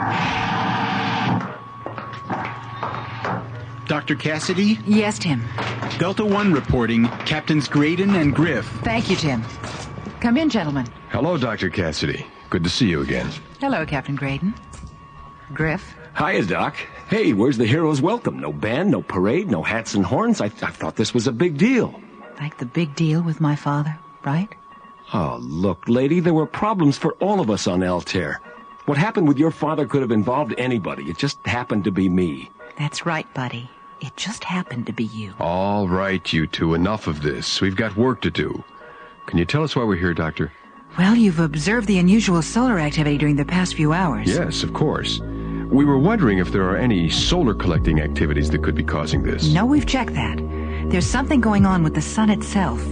Dr. 3.87 4.17
Cassidy? 4.17 4.81
Yes, 4.85 5.21
Tim. 5.21 5.45
Delta 6.01 6.25
1 6.25 6.53
reporting. 6.53 7.07
Captains 7.25 7.69
Graydon 7.69 8.17
and 8.17 8.35
Griff. 8.35 8.67
Thank 8.83 9.09
you, 9.09 9.15
Tim. 9.15 9.45
Come 10.19 10.37
in, 10.37 10.51
gentlemen. 10.51 10.89
Hello, 11.13 11.37
Dr. 11.37 11.69
Cassidy. 11.69 12.25
Good 12.49 12.65
to 12.65 12.71
see 12.71 12.89
you 12.89 13.03
again. 13.03 13.29
Hello, 13.61 13.85
Captain 13.85 14.17
Graydon. 14.17 14.55
Griff. 15.53 15.95
Hiya, 16.17 16.47
Doc. 16.47 16.75
Hey, 17.11 17.35
where's 17.35 17.59
the 17.59 17.67
hero's 17.67 18.01
welcome? 18.01 18.39
No 18.39 18.51
band, 18.51 18.91
no 18.91 19.03
parade, 19.03 19.51
no 19.51 19.63
hats 19.63 19.93
and 19.93 20.07
horns? 20.07 20.41
I, 20.41 20.47
I 20.47 20.49
thought 20.71 20.97
this 20.97 21.13
was 21.13 21.27
a 21.27 21.33
big 21.33 21.59
deal. 21.59 22.01
Like 22.41 22.57
the 22.57 22.65
big 22.65 22.95
deal 22.95 23.21
with 23.21 23.43
my 23.43 23.55
father, 23.57 23.99
right? 24.25 24.49
Oh, 25.13 25.39
look, 25.43 25.87
lady, 25.87 26.21
there 26.21 26.33
were 26.33 26.47
problems 26.47 26.97
for 26.97 27.13
all 27.21 27.41
of 27.41 27.51
us 27.51 27.67
on 27.67 27.83
Altair. 27.83 28.41
What 28.87 28.97
happened 28.97 29.29
with 29.29 29.37
your 29.39 29.51
father 29.51 29.87
could 29.87 30.01
have 30.01 30.13
involved 30.13 30.55
anybody. 30.57 31.11
It 31.11 31.19
just 31.19 31.47
happened 31.47 31.85
to 31.85 31.91
be 31.91 32.09
me. 32.09 32.51
That's 32.79 33.05
right, 33.05 33.33
buddy. 33.35 33.71
It 34.01 34.17
just 34.17 34.45
happened 34.45 34.87
to 34.87 34.95
be 34.95 35.05
you. 35.05 35.35
All 35.39 35.89
right, 35.89 36.33
you 36.33 36.47
two, 36.47 36.73
enough 36.73 37.07
of 37.07 37.21
this. 37.21 37.61
We've 37.61 37.77
got 37.77 37.99
work 37.99 38.23
to 38.23 38.31
do. 38.31 38.65
Can 39.27 39.39
you 39.39 39.45
tell 39.45 39.63
us 39.63 39.77
why 39.77 39.85
we're 39.85 39.97
here, 39.97 40.15
Doctor? 40.15 40.51
Well, 40.99 41.15
you've 41.15 41.39
observed 41.41 41.89
the 41.89 41.99
unusual 41.99 42.43
solar 42.43 42.79
activity 42.79 43.17
during 43.17 43.37
the 43.37 43.45
past 43.45 43.75
few 43.75 43.93
hours. 43.93 44.29
Yes, 44.29 44.63
of 44.63 44.75
course. 44.75 45.21
We 45.21 45.87
were 45.87 45.99
wondering 45.99 46.39
if 46.39 46.53
there 46.53 46.69
are 46.69 46.77
any 46.77 47.09
solar 47.09 47.55
collecting 47.55 48.01
activities 48.01 48.51
that 48.51 48.63
could 48.63 48.75
be 48.75 48.85
causing 48.85 49.23
this. 49.23 49.49
No, 49.53 49.65
we've 49.65 49.87
checked 49.87 50.13
that. 50.15 50.37
There's 50.91 51.07
something 51.07 51.41
going 51.41 51.65
on 51.65 51.83
with 51.83 51.95
the 51.95 52.03
sun 52.03 52.29
itself. 52.29 52.85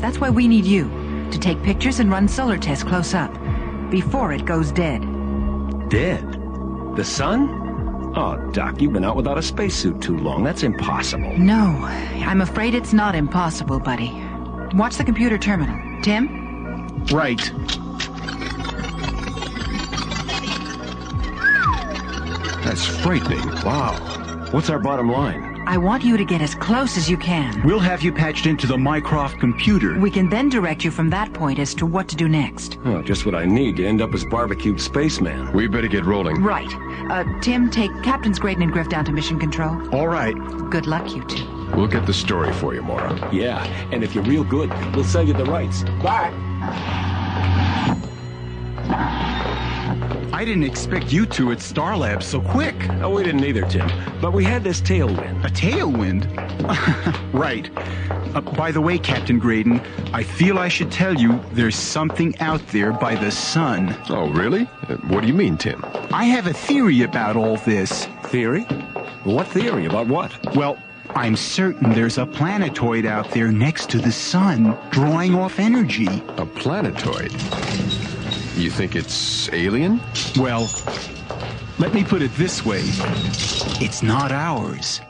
That's 0.00 0.18
why 0.18 0.28
we 0.28 0.48
need 0.48 0.64
you 0.64 0.88
to 1.30 1.38
take 1.38 1.62
pictures 1.62 2.00
and 2.00 2.10
run 2.10 2.26
solar 2.26 2.58
tests 2.58 2.82
close 2.82 3.14
up 3.14 3.32
before 3.90 4.32
it 4.32 4.44
goes 4.44 4.72
dead. 4.72 5.02
Dead? 5.88 6.24
The 6.96 7.04
sun? 7.04 8.12
Oh, 8.16 8.50
Doc, 8.52 8.80
you've 8.80 8.92
been 8.92 9.04
out 9.04 9.14
without 9.14 9.38
a 9.38 9.42
spacesuit 9.42 10.00
too 10.00 10.18
long. 10.18 10.42
That's 10.42 10.64
impossible. 10.64 11.38
No, 11.38 11.78
I'm 12.24 12.40
afraid 12.40 12.74
it's 12.74 12.92
not 12.92 13.14
impossible, 13.14 13.78
buddy. 13.78 14.10
Watch 14.74 14.96
the 14.96 15.04
computer 15.04 15.38
terminal. 15.38 16.02
Tim? 16.02 16.35
Right. 17.12 17.38
That's 22.64 22.84
frightening. 22.86 23.46
Wow. 23.64 24.48
What's 24.50 24.70
our 24.70 24.78
bottom 24.78 25.10
line? 25.10 25.54
I 25.68 25.78
want 25.78 26.04
you 26.04 26.16
to 26.16 26.24
get 26.24 26.42
as 26.42 26.54
close 26.54 26.96
as 26.96 27.10
you 27.10 27.16
can. 27.16 27.60
We'll 27.64 27.80
have 27.80 28.02
you 28.02 28.12
patched 28.12 28.46
into 28.46 28.66
the 28.66 28.78
Mycroft 28.78 29.38
computer. 29.40 29.98
We 29.98 30.10
can 30.10 30.28
then 30.28 30.48
direct 30.48 30.84
you 30.84 30.90
from 30.90 31.10
that 31.10 31.32
point 31.32 31.58
as 31.58 31.74
to 31.74 31.86
what 31.86 32.08
to 32.08 32.16
do 32.16 32.28
next. 32.28 32.78
Oh, 32.84 33.02
just 33.02 33.26
what 33.26 33.34
I 33.34 33.44
need 33.44 33.76
to 33.76 33.86
end 33.86 34.00
up 34.00 34.14
as 34.14 34.24
barbecued 34.24 34.80
spaceman. 34.80 35.52
We 35.52 35.66
better 35.66 35.88
get 35.88 36.04
rolling. 36.04 36.42
Right. 36.42 36.72
Uh, 37.10 37.24
Tim, 37.40 37.70
take 37.70 37.90
Captains 38.02 38.38
Graydon 38.38 38.62
and 38.62 38.72
Griff 38.72 38.88
down 38.88 39.04
to 39.06 39.12
mission 39.12 39.38
control. 39.40 39.94
All 39.94 40.08
right. 40.08 40.34
Good 40.70 40.86
luck, 40.86 41.12
you 41.14 41.24
two. 41.24 41.46
We'll 41.74 41.88
get 41.88 42.06
the 42.06 42.14
story 42.14 42.52
for 42.52 42.74
you, 42.74 42.82
Mara. 42.82 43.28
Yeah, 43.32 43.64
and 43.90 44.04
if 44.04 44.14
you're 44.14 44.24
real 44.24 44.44
good, 44.44 44.72
we'll 44.94 45.04
sell 45.04 45.22
you 45.26 45.32
the 45.32 45.44
rights. 45.44 45.82
Bye. 46.02 46.32
I 50.36 50.44
didn't 50.44 50.64
expect 50.64 51.12
you 51.12 51.24
two 51.24 51.50
at 51.50 51.58
Starlab 51.58 52.22
so 52.22 52.42
quick. 52.42 52.74
Oh, 53.00 53.08
we 53.08 53.24
didn't 53.24 53.42
either, 53.42 53.66
Tim. 53.66 53.90
But 54.20 54.34
we 54.34 54.44
had 54.44 54.62
this 54.62 54.82
tailwind. 54.82 55.42
A 55.44 55.48
tailwind? 55.48 56.26
right. 57.32 57.70
Uh, 58.36 58.42
by 58.42 58.70
the 58.70 58.80
way, 58.82 58.98
Captain 58.98 59.38
Graydon, 59.38 59.80
I 60.12 60.22
feel 60.22 60.58
I 60.58 60.68
should 60.68 60.92
tell 60.92 61.14
you 61.14 61.40
there's 61.52 61.74
something 61.74 62.38
out 62.40 62.60
there 62.68 62.92
by 62.92 63.14
the 63.14 63.30
sun. 63.30 63.96
Oh, 64.10 64.28
really? 64.28 64.68
Uh, 64.88 64.96
what 65.08 65.22
do 65.22 65.26
you 65.26 65.32
mean, 65.32 65.56
Tim? 65.56 65.82
I 66.12 66.24
have 66.24 66.46
a 66.46 66.52
theory 66.52 67.00
about 67.00 67.36
all 67.36 67.56
this. 67.56 68.04
Theory? 68.24 68.64
What 69.24 69.48
theory? 69.48 69.86
About 69.86 70.06
what? 70.06 70.54
Well, 70.54 70.76
I'm 71.16 71.34
certain 71.34 71.94
there's 71.94 72.18
a 72.18 72.26
planetoid 72.26 73.06
out 73.06 73.30
there 73.30 73.50
next 73.50 73.88
to 73.88 73.98
the 73.98 74.12
sun, 74.12 74.76
drawing 74.90 75.34
off 75.34 75.58
energy. 75.58 76.22
A 76.36 76.44
planetoid? 76.44 77.32
You 78.54 78.70
think 78.70 78.94
it's 78.94 79.50
alien? 79.50 79.98
Well, 80.36 80.70
let 81.78 81.94
me 81.94 82.04
put 82.04 82.20
it 82.20 82.30
this 82.34 82.66
way 82.66 82.82
it's 83.80 84.02
not 84.02 84.30
ours. 84.30 85.00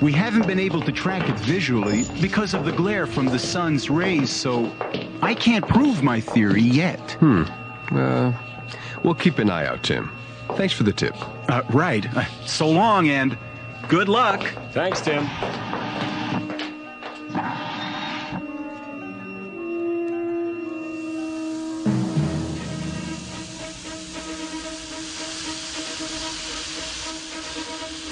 We 0.00 0.12
haven't 0.12 0.46
been 0.46 0.60
able 0.60 0.82
to 0.82 0.92
track 0.92 1.28
it 1.28 1.38
visually 1.40 2.04
because 2.20 2.54
of 2.54 2.64
the 2.64 2.72
glare 2.72 3.08
from 3.08 3.26
the 3.26 3.40
sun's 3.40 3.90
rays, 3.90 4.30
so 4.30 4.72
I 5.20 5.34
can't 5.34 5.66
prove 5.66 6.04
my 6.04 6.20
theory 6.20 6.62
yet. 6.62 7.16
Hmm. 7.18 7.42
Uh, 7.90 8.32
we'll 9.02 9.16
keep 9.16 9.38
an 9.38 9.50
eye 9.50 9.66
out, 9.66 9.82
Tim. 9.82 10.12
Thanks 10.56 10.74
for 10.74 10.82
the 10.82 10.92
tip. 10.92 11.14
Uh, 11.50 11.62
right. 11.70 12.06
Uh, 12.16 12.24
so 12.46 12.68
long 12.68 13.08
and 13.08 13.36
good 13.88 14.08
luck. 14.08 14.42
Thanks, 14.72 15.00
Tim. 15.00 15.26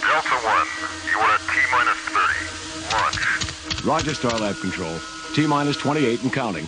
Delta 0.01 0.35
1, 0.35 0.67
you 1.11 1.19
are 1.19 1.31
at 1.31 1.41
T-minus 1.53 1.99
30. 2.09 2.41
Launch. 2.97 3.85
Roger, 3.85 4.13
Starlab 4.13 4.61
Control. 4.61 4.99
T-minus 5.35 5.77
28 5.77 6.23
and 6.23 6.33
counting. 6.33 6.67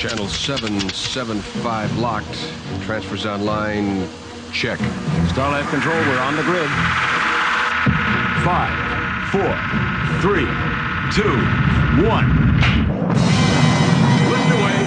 Channel 0.00 0.28
775 0.28 1.98
locked. 1.98 2.54
Transfers 2.84 3.26
online. 3.26 4.08
Check. 4.50 4.78
Starlab 5.28 5.68
Control, 5.68 5.94
we're 5.94 6.18
on 6.20 6.36
the 6.36 6.42
grid. 6.42 6.70
Five, 8.42 8.72
four, 9.28 9.54
three, 10.22 10.48
two, 11.12 11.36
one. 12.08 12.56
Lift 14.30 14.50
away. 14.56 14.78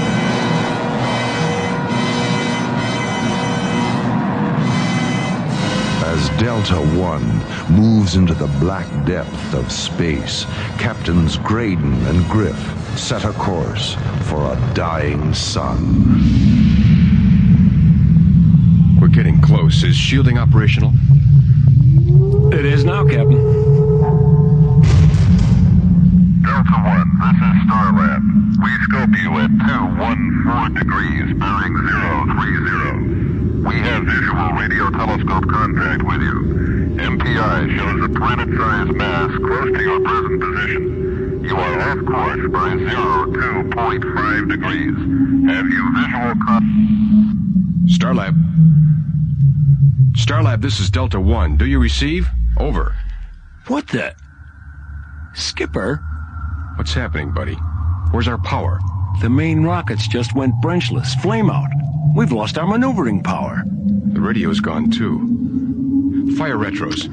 As 6.08 6.28
Delta 6.39 6.82
One 6.99 7.28
moves 7.71 8.15
into 8.15 8.34
the 8.34 8.47
black 8.60 8.88
depth 9.06 9.54
of 9.54 9.71
space, 9.71 10.45
Captains 10.80 11.38
Graydon 11.38 12.04
and 12.08 12.28
Griff 12.32 12.83
set 12.97 13.25
a 13.25 13.32
course 13.34 13.95
for 14.23 14.53
a 14.53 14.71
dying 14.73 15.34
sun. 15.34 15.77
We're 18.99 19.08
getting 19.08 19.41
close. 19.41 19.84
Is 19.84 19.95
shielding 19.95 20.38
operational? 20.38 20.91
It 22.53 22.65
is 22.65 22.84
now, 22.86 23.06
Captain. 23.06 23.41
Delta 26.43 26.77
1, 26.82 27.19
this 27.19 27.38
is 27.41 27.56
Starlab. 27.65 28.21
We 28.62 28.71
scope 28.84 29.15
you 29.21 29.39
at 29.39 29.49
214 29.67 30.73
degrees, 30.73 31.34
bearing 31.39 31.75
030. 31.75 33.67
We 33.67 33.75
have 33.79 34.03
visual 34.03 34.51
radio 34.53 34.89
telescope 34.91 35.49
contact 35.49 36.03
with 36.03 36.21
you. 36.21 36.95
MPI 36.97 37.77
shows 37.77 38.03
a 38.03 38.10
planet-sized 38.19 38.93
mass 38.93 39.32
close 39.38 39.71
to 39.77 39.84
your 39.84 39.99
present 40.01 40.41
position. 40.41 41.02
You 41.43 41.58
are 41.58 41.79
off 41.82 42.06
course 42.06 42.49
by 42.53 42.69
02.5 42.69 44.49
degrees. 44.49 44.95
Have 45.51 45.67
you 45.67 45.93
visual 45.93 46.36
con... 46.45 46.63
Starlab. 47.88 48.34
Starlab, 50.13 50.62
this 50.62 50.79
is 50.79 50.89
Delta 50.89 51.19
1. 51.19 51.58
Do 51.58 51.65
you 51.65 51.79
receive? 51.79 52.29
Over. 52.58 52.95
What 53.67 53.89
the? 53.89 54.15
Skipper? 55.34 56.01
What's 56.77 56.93
happening, 56.93 57.34
buddy? 57.34 57.56
Where's 58.12 58.29
our 58.29 58.38
power? 58.38 58.79
The 59.19 59.29
main 59.29 59.63
rockets 59.63 60.08
just 60.08 60.34
went 60.34 60.53
branchless. 60.62 61.13
Flame 61.15 61.49
out. 61.49 61.67
We've 62.15 62.32
lost 62.32 62.58
our 62.58 62.67
maneuvering 62.67 63.21
power. 63.21 63.63
The 64.13 64.21
radio's 64.21 64.62
gone 64.62 64.91
too. 64.91 66.36
Fire 66.38 66.56
retros. 66.56 67.10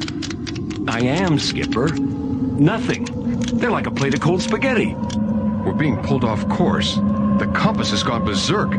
I 0.89 1.01
am, 1.01 1.37
Skipper. 1.41 1.89
Nothing. 1.89 3.20
They're 3.61 3.71
like 3.71 3.87
a 3.87 3.91
plate 3.91 4.15
of 4.15 4.21
cold 4.21 4.41
spaghetti. 4.41 4.95
We're 4.95 5.75
being 5.75 5.99
pulled 5.99 6.25
off 6.25 6.49
course. 6.49 6.95
The 6.95 7.51
compass 7.55 7.91
has 7.91 8.03
gone 8.03 8.25
berserk. 8.25 8.73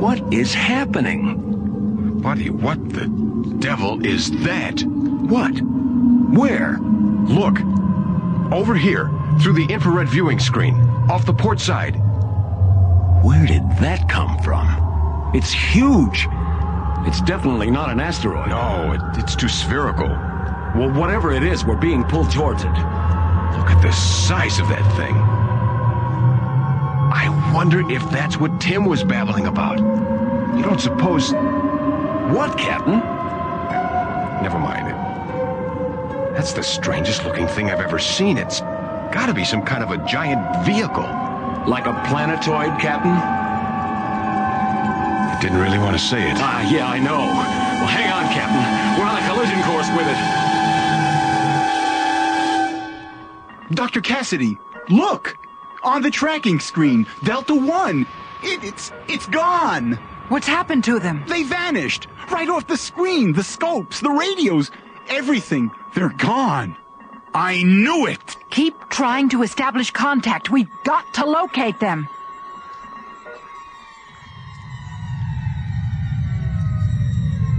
What 0.00 0.32
is 0.32 0.54
happening? 0.54 2.20
Buddy, 2.20 2.48
what 2.48 2.90
the 2.90 3.08
devil 3.58 4.06
is 4.06 4.30
that? 4.44 4.82
What? 4.82 5.60
Where? 6.30 6.78
Look. 6.78 7.58
Over 8.52 8.76
here, 8.76 9.10
through 9.40 9.54
the 9.54 9.66
infrared 9.66 10.08
viewing 10.08 10.38
screen, 10.38 10.74
off 11.10 11.26
the 11.26 11.34
port 11.34 11.58
side. 11.58 11.96
Where 13.24 13.44
did 13.46 13.68
that 13.78 14.08
come 14.08 14.38
from? 14.44 15.32
It's 15.34 15.50
huge. 15.50 16.28
It's 17.04 17.20
definitely 17.22 17.70
not 17.70 17.90
an 17.90 17.98
asteroid. 17.98 18.50
No, 18.50 18.92
it, 18.92 19.18
it's 19.18 19.34
too 19.34 19.48
spherical. 19.48 20.06
Well, 20.06 20.92
whatever 20.92 21.32
it 21.32 21.42
is, 21.42 21.64
we're 21.64 21.76
being 21.76 22.04
pulled 22.04 22.30
towards 22.30 22.62
it. 22.62 22.99
Look 23.58 23.70
at 23.70 23.80
the 23.82 23.92
size 23.92 24.58
of 24.58 24.68
that 24.68 24.84
thing. 24.96 25.16
I 27.12 27.52
wonder 27.54 27.88
if 27.90 28.08
that's 28.10 28.36
what 28.36 28.60
Tim 28.60 28.84
was 28.84 29.02
babbling 29.04 29.46
about. 29.46 29.78
You 30.56 30.62
don't 30.62 30.80
suppose. 30.80 31.32
What, 31.32 32.56
Captain? 32.56 33.00
Never 34.42 34.58
mind 34.58 34.88
it. 34.88 34.96
That's 36.34 36.52
the 36.52 36.62
strangest 36.62 37.24
looking 37.24 37.46
thing 37.48 37.70
I've 37.70 37.80
ever 37.80 37.98
seen. 37.98 38.38
It's 38.38 38.60
gotta 39.12 39.34
be 39.34 39.44
some 39.44 39.62
kind 39.62 39.82
of 39.82 39.90
a 39.90 39.98
giant 40.06 40.64
vehicle. 40.64 41.08
Like 41.66 41.86
a 41.86 41.92
planetoid, 42.08 42.80
Captain? 42.80 43.12
I 45.30 45.38
didn't 45.42 45.58
really 45.58 45.78
want 45.78 45.96
to 45.96 46.02
say 46.02 46.30
it. 46.30 46.36
Ah, 46.38 46.62
yeah, 46.70 46.88
I 46.88 46.98
know. 46.98 47.18
Well, 47.18 47.88
hang 47.88 48.12
on, 48.12 48.32
Captain. 48.32 48.62
We're 48.96 49.08
on 49.08 49.16
a 49.16 49.26
collision 49.28 49.60
course 49.64 49.88
with 49.96 50.06
it. 50.06 50.49
Dr. 53.72 54.00
Cassidy, 54.00 54.58
look! 54.88 55.36
On 55.82 56.02
the 56.02 56.10
tracking 56.10 56.60
screen, 56.60 57.06
Delta 57.24 57.54
One. 57.54 58.06
It, 58.42 58.64
it's 58.64 58.92
it's 59.08 59.26
gone. 59.26 59.92
What's 60.28 60.46
happened 60.46 60.84
to 60.84 60.98
them? 60.98 61.24
They 61.26 61.42
vanished 61.42 62.06
right 62.30 62.48
off 62.48 62.66
the 62.66 62.76
screen. 62.76 63.32
The 63.32 63.42
scopes, 63.42 64.00
the 64.00 64.10
radios, 64.10 64.70
everything. 65.08 65.70
They're 65.94 66.10
gone. 66.10 66.76
I 67.32 67.62
knew 67.62 68.06
it. 68.06 68.36
Keep 68.50 68.90
trying 68.90 69.28
to 69.30 69.42
establish 69.42 69.90
contact. 69.90 70.50
We've 70.50 70.70
got 70.84 71.14
to 71.14 71.26
locate 71.26 71.78
them. 71.80 72.08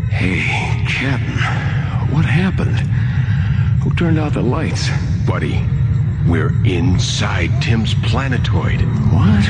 Hey, 0.10 0.86
Captain, 0.88 2.13
what 2.13 2.26
happened? 2.26 2.78
Who 3.84 3.93
turned 3.95 4.19
out 4.19 4.34
the 4.34 4.41
lights? 4.41 4.89
Buddy, 5.26 5.65
we're 6.27 6.51
inside 6.65 7.49
Tim's 7.62 7.93
planetoid. 7.93 8.81
What? 9.12 9.45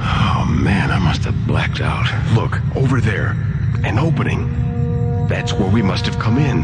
Oh 0.00 0.46
man, 0.62 0.90
I 0.90 0.98
must 0.98 1.24
have 1.24 1.46
blacked 1.46 1.80
out. 1.80 2.06
Look, 2.34 2.60
over 2.76 3.00
there. 3.00 3.36
An 3.84 3.98
opening. 3.98 5.26
That's 5.28 5.52
where 5.52 5.70
we 5.70 5.82
must 5.82 6.06
have 6.06 6.18
come 6.18 6.38
in. 6.38 6.62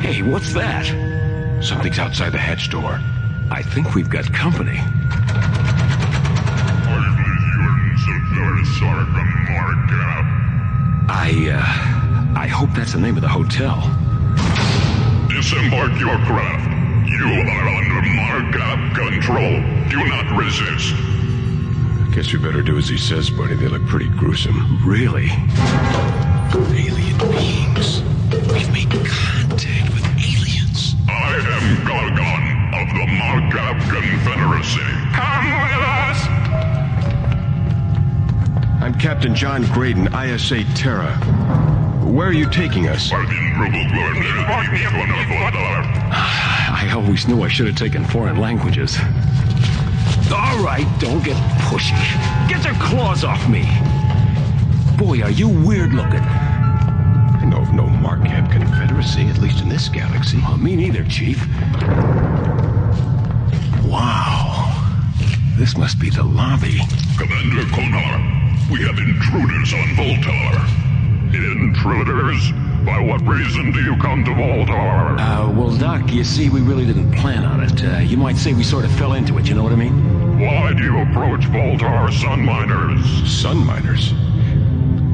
Hey, 0.00 0.22
what's 0.22 0.52
that? 0.54 0.86
Something's 1.62 1.98
outside 1.98 2.30
the 2.30 2.38
hatch 2.38 2.70
door. 2.70 3.00
I 3.50 3.62
think 3.62 3.94
we've 3.94 4.08
got 4.08 4.32
company. 4.32 4.80
I, 11.10 11.50
uh, 11.52 12.38
I 12.38 12.46
hope 12.46 12.70
that's 12.74 12.92
the 12.92 13.00
name 13.00 13.16
of 13.16 13.22
the 13.22 13.28
hotel. 13.28 13.97
Disembark 15.38 15.94
your 16.00 16.18
craft. 16.26 16.66
You 17.06 17.26
are 17.26 17.68
under 17.68 18.02
Markab 18.10 18.92
control. 18.92 19.62
Do 19.88 20.04
not 20.08 20.36
resist. 20.36 20.92
I 20.96 22.10
Guess 22.12 22.32
we 22.32 22.40
better 22.40 22.60
do 22.60 22.76
as 22.76 22.88
he 22.88 22.98
says, 22.98 23.30
buddy. 23.30 23.54
They 23.54 23.68
look 23.68 23.86
pretty 23.86 24.08
gruesome. 24.08 24.84
Really? 24.84 25.28
Alien 26.52 27.18
beings. 27.18 28.02
We've 28.52 28.72
made 28.72 28.90
contact 28.90 29.94
with 29.94 30.04
aliens. 30.18 30.96
I 31.08 31.36
am 31.38 31.86
Gargon 31.86 32.74
of 32.74 32.88
the 32.98 33.06
Markab 33.06 33.78
Confederacy. 33.88 34.90
Come 35.14 35.46
with 35.62 35.82
us! 35.86 36.18
I'm 38.82 38.98
Captain 38.98 39.36
John 39.36 39.62
Graydon, 39.66 40.08
ISA 40.12 40.64
Terra. 40.74 41.77
Where 42.08 42.26
are 42.26 42.32
you 42.32 42.48
taking 42.48 42.88
us? 42.88 43.10
I 43.12 43.20
always 46.94 47.28
knew 47.28 47.42
I 47.42 47.48
should 47.48 47.66
have 47.66 47.76
taken 47.76 48.02
foreign 48.02 48.38
languages. 48.38 48.96
All 50.32 50.58
right, 50.64 50.86
don't 51.00 51.22
get 51.22 51.36
pushy. 51.68 51.92
Get 52.48 52.64
your 52.64 52.72
claws 52.82 53.24
off 53.24 53.46
me. 53.46 53.68
Boy, 54.96 55.20
are 55.22 55.30
you 55.30 55.48
weird 55.48 55.92
looking. 55.92 56.22
I 56.22 57.44
know 57.44 57.58
of 57.60 57.74
no 57.74 57.84
Markab 57.84 58.50
Confederacy, 58.50 59.26
at 59.28 59.36
least 59.38 59.60
in 59.60 59.68
this 59.68 59.90
galaxy. 59.90 60.40
Uh, 60.42 60.56
me 60.56 60.76
neither, 60.76 61.04
Chief. 61.04 61.46
Wow. 63.84 64.72
This 65.56 65.76
must 65.76 66.00
be 66.00 66.08
the 66.08 66.24
lobby. 66.24 66.80
Commander 67.18 67.64
Konar, 67.70 68.18
we 68.72 68.82
have 68.86 68.98
intruders 68.98 69.74
on 69.74 69.88
Voltar. 69.94 70.87
Intruders? 71.44 72.52
By 72.84 73.00
what 73.00 73.20
reason 73.26 73.70
do 73.72 73.80
you 73.80 73.96
come 73.96 74.24
to 74.24 74.30
Voltar? 74.30 75.18
Uh, 75.18 75.50
well, 75.52 75.76
Doc, 75.76 76.10
you 76.12 76.24
see, 76.24 76.48
we 76.48 76.60
really 76.60 76.86
didn't 76.86 77.12
plan 77.12 77.44
on 77.44 77.62
it. 77.62 77.84
Uh, 77.84 77.98
you 77.98 78.16
might 78.16 78.36
say 78.36 78.52
we 78.54 78.64
sort 78.64 78.84
of 78.84 78.92
fell 78.92 79.12
into 79.12 79.36
it, 79.38 79.48
you 79.48 79.54
know 79.54 79.62
what 79.62 79.72
I 79.72 79.76
mean? 79.76 80.38
Why 80.40 80.72
do 80.72 80.82
you 80.82 80.98
approach 81.02 81.42
Voltar 81.42 82.12
sun 82.12 82.44
miners? 82.44 83.04
Sun 83.30 83.58
miners? 83.66 84.14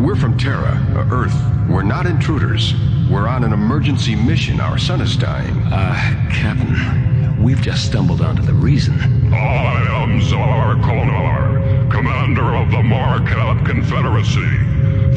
We're 0.01 0.17
from 0.17 0.37
Terra, 0.37 0.77
uh, 0.97 1.09
Earth. 1.15 1.35
We're 1.69 1.83
not 1.83 2.07
intruders. 2.07 2.75
We're 3.11 3.29
on 3.29 3.45
an 3.45 3.53
emergency 3.53 4.15
mission. 4.15 4.61
Our 4.61 4.79
sun 4.79 5.01
is 5.01 5.17
dying. 5.17 5.57
Uh, 5.73 5.95
Captain, 6.31 7.43
we've 7.43 7.61
just 7.61 7.87
stumbled 7.87 8.21
onto 8.21 8.43
the 8.43 8.53
reason. 8.55 9.33
I 9.33 10.03
am 10.03 10.21
Zar 10.23 10.75
Konar, 10.77 11.89
commander 11.91 12.55
of 12.55 12.71
the 12.71 12.79
Markab 12.79 13.65
Confederacy, 13.67 14.47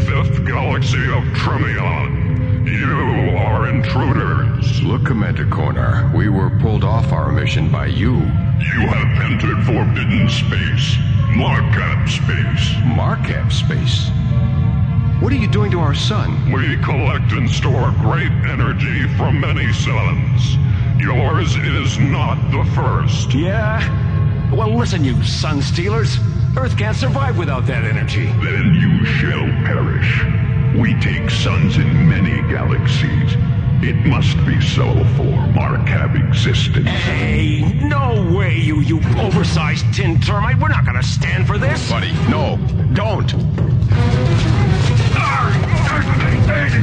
fifth 0.06 0.46
galaxy 0.46 1.04
of 1.12 1.24
Tremion. 1.34 2.68
You 2.68 3.38
are 3.38 3.70
intruders. 3.70 4.82
Look, 4.84 5.06
Commander 5.06 5.46
Konar, 5.48 6.12
we 6.16 6.30
were 6.30 6.50
pulled 6.60 6.84
off 6.84 7.12
our 7.12 7.32
mission 7.32 7.72
by 7.72 7.88
you. 7.88 8.14
You 8.14 8.88
have 8.88 9.22
entered 9.24 9.64
forbidden 9.66 10.30
space. 10.30 10.98
Markab 11.34 12.08
space. 12.10 12.74
Markab 12.96 13.52
space? 13.52 14.10
What 15.22 15.32
are 15.32 15.36
you 15.36 15.48
doing 15.48 15.72
to 15.72 15.80
our 15.80 15.96
sun? 15.96 16.52
We 16.52 16.78
collect 16.78 17.32
and 17.32 17.50
store 17.50 17.92
great 18.00 18.32
energy 18.46 19.08
from 19.18 19.40
many 19.40 19.72
suns. 19.74 20.58
Yours 21.00 21.56
is 21.56 21.98
not 21.98 22.36
the 22.52 22.70
first. 22.74 23.34
Yeah? 23.34 23.82
Well, 24.54 24.76
listen, 24.76 25.04
you 25.04 25.22
sun 25.24 25.62
stealers. 25.62 26.18
Earth 26.58 26.76
can't 26.76 26.98
survive 26.98 27.38
without 27.38 27.68
that 27.68 27.84
energy. 27.84 28.26
Then 28.26 28.74
you 28.74 29.06
shall 29.06 29.46
perish. 29.64 30.24
We 30.76 31.00
take 31.00 31.30
suns 31.30 31.78
in 31.78 32.10
many 32.10 32.42
galaxies. 32.50 33.36
It 33.84 33.96
must 34.08 34.36
be 34.44 34.60
so 34.60 34.92
for 35.16 35.38
Markab 35.54 36.16
existence. 36.16 36.88
Hey, 36.88 37.62
no 37.62 38.36
way, 38.36 38.58
you, 38.58 38.82
you 38.82 39.00
oversized 39.20 39.86
tin 39.94 40.20
termite. 40.20 40.58
We're 40.60 40.70
not 40.70 40.84
gonna 40.84 41.04
stand 41.04 41.46
for 41.46 41.60
this. 41.60 41.92
Buddy, 41.92 42.12
no, 42.28 42.58
don't. 42.94 43.32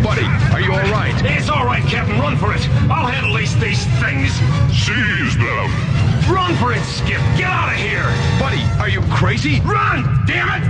Buddy, 0.04 0.24
are 0.52 0.60
you 0.60 0.72
all 0.72 0.92
right? 0.92 1.14
It's 1.24 1.48
all 1.48 1.64
right, 1.64 1.82
Captain. 1.84 2.20
Run 2.20 2.36
for 2.36 2.54
it. 2.54 2.68
I'll 2.90 3.06
handle 3.06 3.34
these, 3.34 3.58
these 3.58 3.84
things. 3.98 4.30
Seize 4.70 5.36
them. 5.36 6.03
Run 6.28 6.54
for 6.56 6.72
it, 6.72 6.82
Skip. 6.84 7.20
Get 7.36 7.44
out 7.44 7.68
of 7.70 7.76
here. 7.76 8.04
Buddy, 8.40 8.62
are 8.80 8.88
you 8.88 9.02
crazy? 9.12 9.60
Run, 9.60 10.24
damn 10.26 10.48
it. 10.48 10.64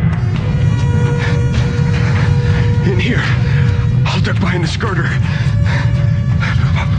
In 2.89 2.99
here. 2.99 3.23
I'll 4.05 4.21
duck 4.21 4.41
behind 4.41 4.65
the 4.65 4.69
skirter. 4.69 5.07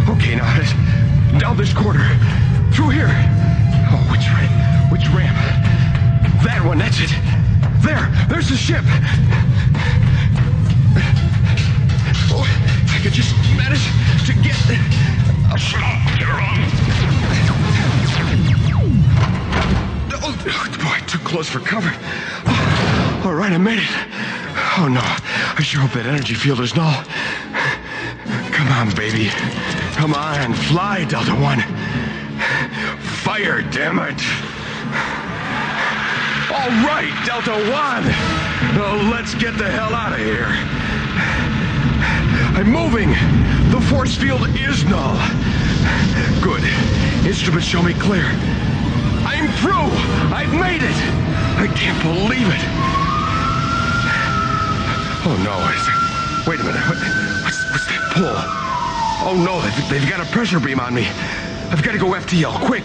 Okay, 0.10 0.36
now, 0.36 0.58
this, 0.58 0.72
down 1.40 1.58
this 1.58 1.74
corridor. 1.74 2.08
Through 2.74 2.90
here. 2.90 3.10
Oh, 3.92 4.08
which 4.10 4.26
ramp? 4.32 4.92
Which 4.92 5.08
ramp? 5.10 5.36
That 6.44 6.64
one, 6.66 6.78
that's 6.78 7.00
it. 7.00 7.12
There, 7.84 8.10
there's 8.30 8.50
the 8.50 8.56
ship. 8.56 8.86
Cover. 21.60 21.92
Oh, 22.46 23.22
all 23.26 23.34
right, 23.34 23.52
I 23.52 23.58
made 23.58 23.80
it. 23.80 23.90
Oh, 24.78 24.88
no. 24.88 25.02
I 25.02 25.62
sure 25.62 25.82
hope 25.82 25.92
that 25.92 26.06
energy 26.06 26.34
field 26.34 26.60
is 26.60 26.76
null. 26.76 27.04
Come 28.52 28.68
on, 28.70 28.94
baby. 28.96 29.30
Come 29.96 30.14
on, 30.14 30.54
fly, 30.54 31.06
Delta 31.06 31.32
One. 31.32 31.62
Fire, 33.24 33.62
damn 33.62 34.00
it. 34.00 34.20
All 36.52 36.72
right, 36.84 37.14
Delta 37.26 37.56
One. 37.72 38.04
Oh, 38.78 39.10
let's 39.12 39.34
get 39.36 39.58
the 39.58 39.70
hell 39.70 39.96
out 39.96 40.14
of 40.14 40.20
here. 40.20 40.48
I'm 42.58 42.70
moving. 42.70 43.10
The 43.72 43.82
force 43.90 44.16
field 44.16 44.48
is 44.56 44.84
null. 44.86 45.16
Good. 46.42 46.64
Instruments 47.26 47.68
show 47.68 47.82
me 47.82 47.94
clear. 47.94 48.26
I'm 49.26 49.50
through. 49.60 49.90
I've 50.34 50.54
made 50.54 50.82
it. 50.84 51.25
I 51.58 51.68
can't 51.68 52.02
believe 52.04 52.48
it. 52.48 52.64
Oh 55.28 55.36
no! 55.44 55.58
Wait 56.50 56.60
a 56.60 56.64
minute. 56.64 56.82
What's, 57.44 57.72
what's 57.72 57.88
that 57.88 58.12
pull? 58.14 58.36
Oh 59.28 59.36
no! 59.36 59.62
They've, 59.62 60.02
they've 60.02 60.10
got 60.10 60.20
a 60.20 60.30
pressure 60.32 60.60
beam 60.60 60.80
on 60.80 60.94
me. 60.94 61.08
I've 61.72 61.82
got 61.82 61.94
to 61.94 61.98
go 61.98 62.08
FTL 62.08 62.54
quick. 62.66 62.84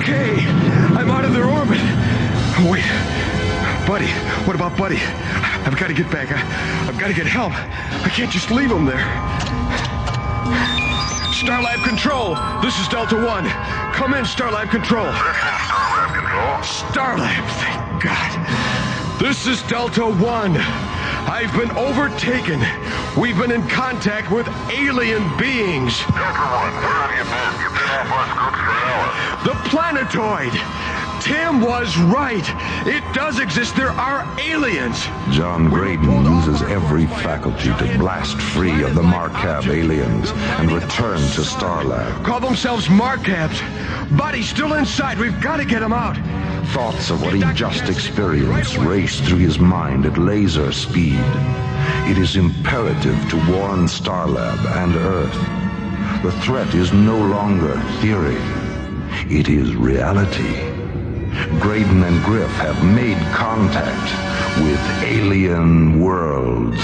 Okay, 0.00 0.44
I'm 0.98 1.10
out 1.10 1.24
of 1.24 1.32
their 1.32 1.44
orbit. 1.44 1.78
Oh, 2.58 2.68
wait, 2.72 2.84
Buddy. 3.86 4.08
What 4.46 4.56
about 4.56 4.76
Buddy? 4.76 4.98
I've 4.98 5.78
got 5.78 5.86
to 5.86 5.94
get 5.94 6.10
back. 6.10 6.32
I, 6.32 6.88
I've 6.88 6.98
got 6.98 7.08
to 7.08 7.14
get 7.14 7.26
help. 7.26 7.52
I 7.52 8.08
can't 8.08 8.32
just 8.32 8.50
leave 8.50 8.70
him 8.70 8.86
there. 8.86 9.04
Starlab 11.40 11.82
Control. 11.84 12.36
This 12.60 12.78
is 12.78 12.86
Delta 12.88 13.16
One. 13.16 13.46
Come 13.94 14.12
in, 14.12 14.24
Starlab 14.24 14.70
Control. 14.70 15.06
This 15.06 15.14
is 15.14 15.62
Starlab 15.72 16.12
Control. 16.12 16.60
Starlab, 16.92 17.48
thank 17.56 18.02
God. 18.02 19.18
This 19.18 19.46
is 19.46 19.62
Delta 19.62 20.04
One. 20.04 20.54
I've 21.24 21.50
been 21.56 21.70
overtaken. 21.78 22.60
We've 23.18 23.38
been 23.38 23.52
in 23.52 23.66
contact 23.68 24.30
with 24.30 24.46
alien 24.68 25.24
beings. 25.38 25.96
Delta 26.12 26.44
One, 26.44 26.76
where 26.76 27.08
have 27.08 27.16
you 27.16 27.24
been? 27.24 27.52
You've 27.64 27.72
been 27.72 27.88
off 27.88 28.12
our 28.12 28.28
scopes 28.36 28.60
for 28.60 28.76
hours. 28.76 29.40
The 29.48 29.56
planetoid. 29.70 30.52
Tim 31.20 31.60
was 31.60 31.96
right. 31.98 32.44
It 32.86 33.04
does 33.14 33.40
exist. 33.40 33.76
There 33.76 33.90
are 33.90 34.26
aliens. 34.40 35.04
John 35.30 35.68
Graydon 35.68 36.24
uses 36.24 36.62
every 36.62 37.06
faculty 37.06 37.68
to 37.68 37.98
blast 37.98 38.40
free 38.40 38.82
of 38.82 38.94
the 38.94 39.02
Markab 39.02 39.66
aliens 39.68 40.30
and 40.58 40.72
return 40.72 41.18
to 41.18 41.42
Starlab. 41.42 42.24
Call 42.24 42.40
themselves 42.40 42.88
Markabs. 42.88 43.60
Body's 44.16 44.48
still 44.48 44.74
inside. 44.74 45.18
We've 45.18 45.40
got 45.40 45.58
to 45.58 45.64
get 45.64 45.82
him 45.82 45.92
out. 45.92 46.16
Thoughts 46.68 47.10
of 47.10 47.22
what 47.22 47.34
he 47.34 47.42
just 47.54 47.88
experienced 47.88 48.76
race 48.78 49.20
through 49.20 49.38
his 49.38 49.58
mind 49.58 50.06
at 50.06 50.16
laser 50.16 50.72
speed. 50.72 51.20
It 52.08 52.18
is 52.18 52.36
imperative 52.36 53.28
to 53.30 53.36
warn 53.50 53.86
Starlab 53.86 54.58
and 54.82 54.96
Earth. 54.96 56.22
The 56.22 56.32
threat 56.42 56.74
is 56.74 56.92
no 56.92 57.18
longer 57.18 57.78
theory. 58.00 58.36
It 59.28 59.48
is 59.48 59.74
reality. 59.74 60.69
Graydon 61.60 62.04
and 62.04 62.22
Griff 62.24 62.50
have 62.52 62.84
made 62.84 63.18
contact 63.32 64.10
with 64.62 64.80
alien 65.02 66.00
worlds. 66.00 66.76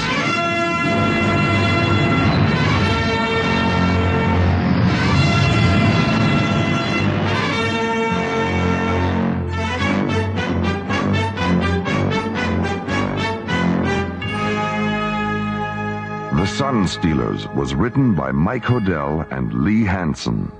The 16.32 16.46
Sun 16.46 16.86
Stealers 16.86 17.48
was 17.48 17.74
written 17.74 18.14
by 18.14 18.32
Mike 18.32 18.64
Hodel 18.64 19.30
and 19.30 19.52
Lee 19.52 19.84
Hansen. 19.84 20.50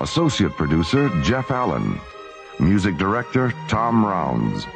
Associate 0.00 0.52
producer 0.52 1.08
Jeff 1.22 1.50
Allen. 1.50 1.98
Music 2.58 2.96
director 2.96 3.52
Tom 3.68 4.04
Rounds. 4.04 4.66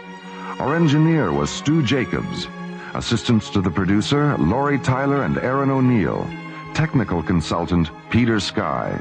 Our 0.58 0.76
engineer 0.76 1.32
was 1.32 1.48
Stu 1.48 1.82
Jacobs. 1.82 2.46
Assistants 2.94 3.48
to 3.50 3.62
the 3.62 3.70
producer 3.70 4.36
Laurie 4.36 4.78
Tyler 4.78 5.22
and 5.22 5.38
Aaron 5.38 5.70
O'Neill. 5.70 6.28
Technical 6.74 7.22
consultant 7.22 7.90
Peter 8.10 8.38
Sky. 8.38 9.00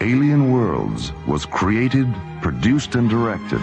Alien 0.00 0.50
Worlds 0.50 1.12
was 1.26 1.44
created, 1.44 2.12
produced, 2.40 2.94
and 2.94 3.10
directed 3.10 3.60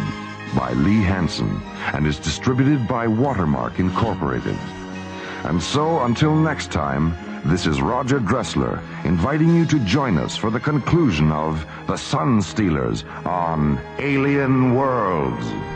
by 0.55 0.71
Lee 0.73 1.01
Hansen 1.01 1.61
and 1.93 2.05
is 2.05 2.19
distributed 2.19 2.87
by 2.87 3.07
Watermark 3.07 3.79
Incorporated. 3.79 4.57
And 5.45 5.61
so, 5.61 6.03
until 6.03 6.35
next 6.35 6.71
time, 6.71 7.15
this 7.45 7.67
is 7.67 7.79
Roger 7.79 8.19
Dressler 8.19 8.81
inviting 9.03 9.55
you 9.55 9.67
to 9.67 9.79
join 9.79 10.17
us 10.17 10.36
for 10.36 10.49
the 10.49 10.60
conclusion 10.60 11.31
of 11.31 11.63
The 11.86 11.95
Sun 11.95 12.41
Stealers 12.41 13.03
on 13.23 13.79
Alien 13.99 14.73
Worlds. 14.73 15.74